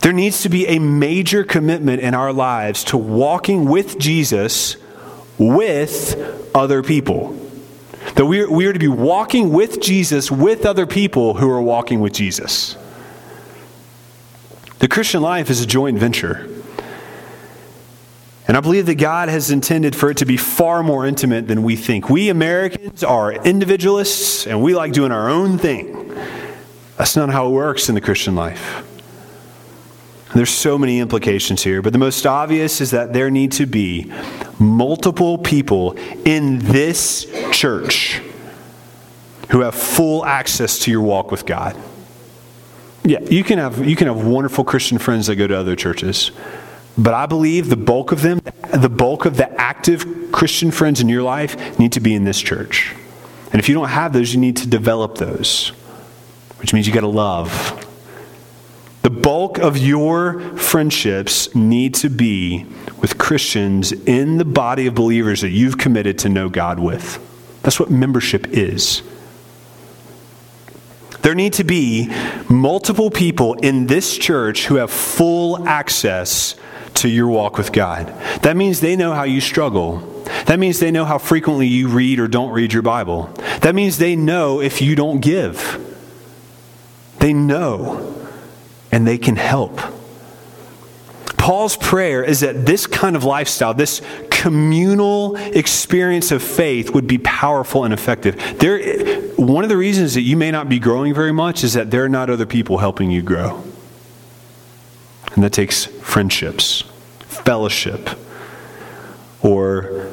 [0.00, 4.76] There needs to be a major commitment in our lives to walking with Jesus
[5.38, 7.36] with other people.
[8.14, 11.62] That we are, we are to be walking with Jesus with other people who are
[11.62, 12.76] walking with Jesus.
[14.78, 16.48] The Christian life is a joint venture.
[18.46, 21.62] And I believe that God has intended for it to be far more intimate than
[21.62, 22.08] we think.
[22.08, 26.14] We Americans are individualists and we like doing our own thing.
[26.96, 28.84] That's not how it works in the Christian life.
[30.34, 34.12] There's so many implications here, but the most obvious is that there need to be
[34.58, 35.92] multiple people
[36.24, 38.20] in this church
[39.50, 41.76] who have full access to your walk with God.
[43.04, 46.30] Yeah, you can have you can have wonderful Christian friends that go to other churches.
[46.98, 48.42] But I believe the bulk of them,
[48.74, 52.40] the bulk of the active Christian friends in your life need to be in this
[52.40, 52.94] church.
[53.50, 55.68] And if you don't have those, you need to develop those.
[56.58, 57.87] Which means you got to love
[59.22, 62.66] bulk of your friendships need to be
[63.00, 67.24] with Christians in the body of believers that you've committed to know God with.
[67.62, 69.02] That's what membership is.
[71.22, 72.10] There need to be
[72.48, 76.54] multiple people in this church who have full access
[76.94, 78.06] to your walk with God.
[78.42, 79.98] That means they know how you struggle.
[80.46, 83.24] That means they know how frequently you read or don't read your Bible.
[83.60, 85.84] That means they know if you don't give.
[87.18, 88.17] They know
[88.90, 89.80] and they can help.
[91.36, 97.18] Paul's prayer is that this kind of lifestyle, this communal experience of faith, would be
[97.18, 98.58] powerful and effective.
[98.58, 101.90] There, one of the reasons that you may not be growing very much is that
[101.90, 103.64] there are not other people helping you grow.
[105.34, 106.82] And that takes friendships,
[107.20, 108.10] fellowship,
[109.40, 110.10] or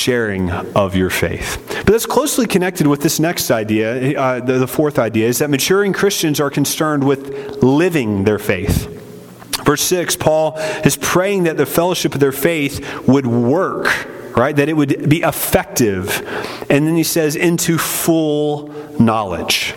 [0.00, 1.62] sharing of your faith.
[1.68, 4.18] But that's closely connected with this next idea.
[4.18, 8.96] Uh, the, the fourth idea is that maturing Christians are concerned with living their faith.
[9.64, 13.86] Verse 6, Paul is praying that the fellowship of their faith would work,
[14.36, 14.56] right?
[14.56, 16.08] That it would be effective.
[16.70, 19.74] And then he says, into full knowledge.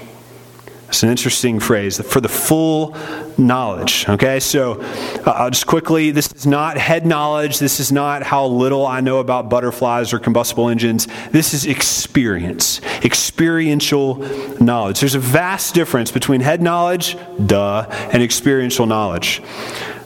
[0.94, 2.96] It's an interesting phrase for the full
[3.36, 4.06] knowledge.
[4.08, 4.80] Okay, so
[5.26, 7.58] uh, I'll just quickly this is not head knowledge.
[7.58, 11.08] This is not how little I know about butterflies or combustible engines.
[11.32, 14.18] This is experience, experiential
[14.62, 15.00] knowledge.
[15.00, 19.42] There's a vast difference between head knowledge, duh, and experiential knowledge.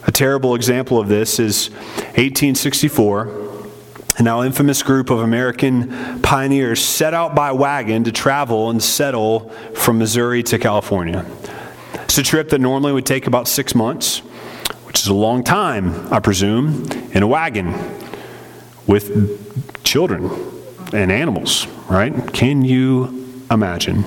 [0.06, 1.68] A terrible example of this is
[2.16, 3.47] 1864
[4.22, 9.98] now infamous group of American pioneers set out by wagon to travel and settle from
[9.98, 11.24] Missouri to California.
[11.94, 14.18] It's a trip that normally would take about six months,
[14.86, 17.74] which is a long time, I presume, in a wagon
[18.86, 20.30] with children
[20.92, 22.32] and animals, right?
[22.32, 24.04] Can you imagine?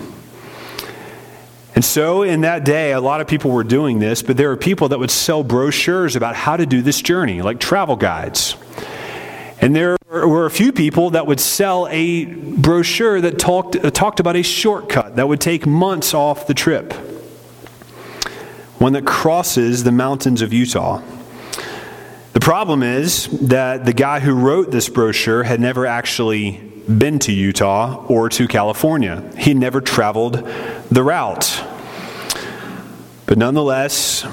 [1.73, 4.57] And so, in that day, a lot of people were doing this, but there were
[4.57, 8.55] people that would sell brochures about how to do this journey, like travel guides.
[9.61, 14.19] And there were a few people that would sell a brochure that talked, uh, talked
[14.19, 16.91] about a shortcut that would take months off the trip,
[18.79, 21.03] one that crosses the mountains of Utah.
[22.33, 26.57] The problem is that the guy who wrote this brochure had never actually
[26.97, 29.31] been to Utah or to California.
[29.37, 30.35] He never traveled
[30.89, 31.63] the route.
[33.27, 34.25] But nonetheless,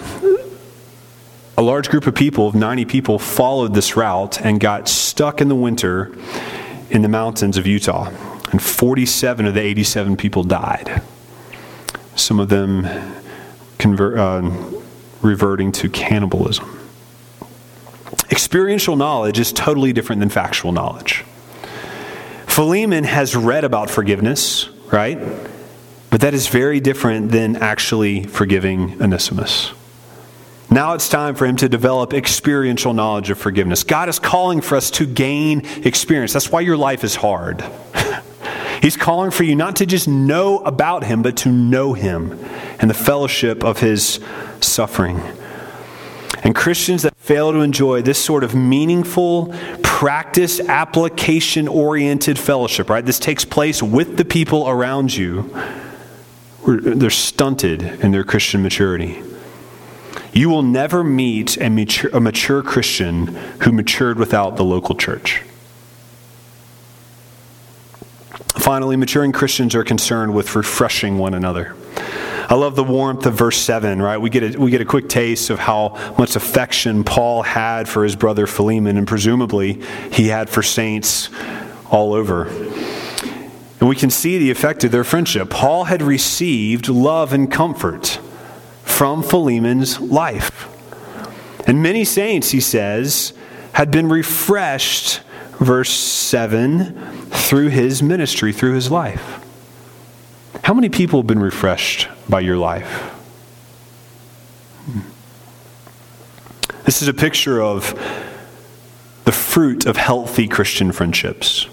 [1.58, 5.48] a large group of people, of 90 people, followed this route and got stuck in
[5.48, 6.16] the winter
[6.88, 8.12] in the mountains of Utah.
[8.52, 11.02] And 47 of the 87 people died.
[12.14, 12.86] Some of them
[13.76, 14.48] convert, uh,
[15.20, 16.78] reverting to cannibalism.
[18.30, 21.24] Experiential knowledge is totally different than factual knowledge.
[22.46, 25.18] Philemon has read about forgiveness, right?
[26.10, 29.72] But that is very different than actually forgiving Onesimus.
[30.70, 33.84] Now it's time for him to develop experiential knowledge of forgiveness.
[33.84, 36.34] God is calling for us to gain experience.
[36.34, 37.64] That's why your life is hard.
[38.82, 42.38] He's calling for you not to just know about him, but to know him
[42.78, 44.20] and the fellowship of his
[44.60, 45.20] suffering.
[46.44, 53.04] And Christians that fail to enjoy this sort of meaningful, practice, application oriented fellowship, right?
[53.04, 55.50] This takes place with the people around you.
[56.66, 59.22] They're stunted in their Christian maturity.
[60.38, 63.26] You will never meet a mature, a mature Christian
[63.62, 65.42] who matured without the local church.
[68.56, 71.74] Finally, maturing Christians are concerned with refreshing one another.
[72.48, 74.18] I love the warmth of verse 7, right?
[74.18, 78.04] We get, a, we get a quick taste of how much affection Paul had for
[78.04, 79.82] his brother Philemon, and presumably
[80.12, 81.30] he had for saints
[81.90, 82.46] all over.
[82.46, 85.50] And we can see the effect of their friendship.
[85.50, 88.20] Paul had received love and comfort
[88.88, 90.68] from Philemon's life.
[91.68, 93.32] And many saints, he says,
[93.72, 95.20] had been refreshed,
[95.60, 96.94] verse 7,
[97.26, 99.44] through his ministry, through his life.
[100.64, 102.90] How many people have been refreshed by your life?
[104.86, 105.00] Hmm.
[106.84, 107.94] This is a picture of
[109.24, 111.68] the fruit of healthy Christian friendships.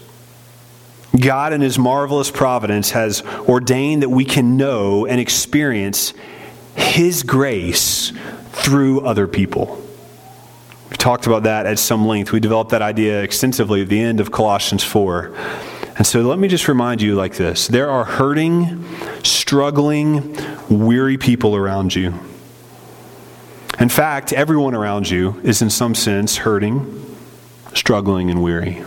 [1.17, 6.13] God, in His marvelous providence, has ordained that we can know and experience
[6.75, 8.11] his grace
[8.51, 9.81] through other people.
[10.89, 12.31] We've talked about that at some length.
[12.31, 15.33] We developed that idea extensively at the end of Colossians 4.
[15.97, 18.85] And so let me just remind you like this there are hurting,
[19.23, 20.37] struggling,
[20.69, 22.13] weary people around you.
[23.79, 27.15] In fact, everyone around you is in some sense hurting,
[27.73, 28.83] struggling, and weary.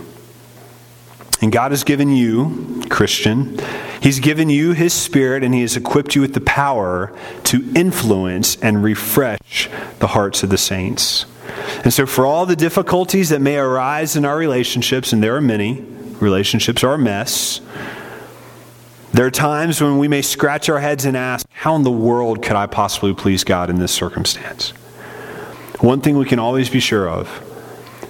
[1.40, 3.58] And God has given you, Christian,
[4.00, 8.56] He's given you His Spirit and He has equipped you with the power to influence
[8.56, 9.68] and refresh
[10.00, 11.26] the hearts of the saints.
[11.84, 15.40] And so, for all the difficulties that may arise in our relationships, and there are
[15.40, 15.80] many,
[16.20, 17.60] relationships are a mess.
[19.12, 22.42] There are times when we may scratch our heads and ask, How in the world
[22.42, 24.70] could I possibly please God in this circumstance?
[25.80, 27.44] One thing we can always be sure of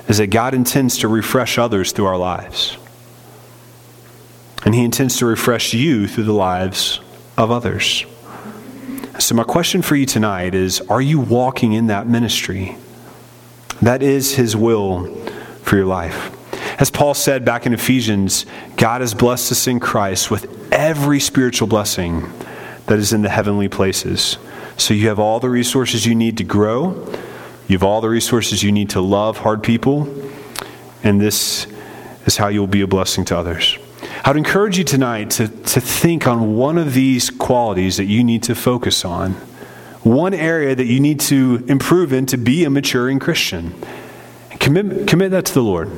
[0.09, 2.79] is that God intends to refresh others through our lives.
[4.69, 7.01] And He intends to refresh you through the lives
[7.39, 8.05] of others.
[9.19, 12.77] So, my question for you tonight is Are you walking in that ministry?
[13.81, 15.07] That is His will
[15.63, 16.31] for your life.
[16.79, 18.45] As Paul said back in Ephesians,
[18.77, 22.31] God has blessed us in Christ with every spiritual blessing
[22.89, 24.37] that is in the heavenly places.
[24.77, 26.91] So you have all the resources you need to grow,
[27.69, 30.31] you have all the resources you need to love hard people,
[31.03, 31.67] and this
[32.27, 33.79] is how you will be a blessing to others.
[34.25, 38.25] I would encourage you tonight to, to think on one of these qualities that you
[38.25, 39.33] need to focus on,
[40.03, 43.75] one area that you need to improve in to be a maturing Christian.
[44.59, 45.89] Commit, commit that to the Lord,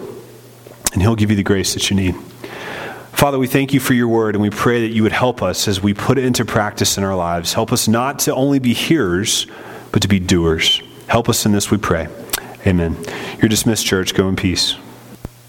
[0.93, 2.15] and He'll give you the grace that you need.
[3.13, 5.67] Father, we thank you for your word, and we pray that you would help us
[5.67, 7.53] as we put it into practice in our lives.
[7.53, 9.47] Help us not to only be hearers,
[9.93, 10.83] but to be doers.
[11.07, 12.09] Help us in this, we pray.
[12.67, 12.97] Amen.
[13.41, 14.15] You're dismissed, church.
[14.15, 14.77] Go in peace.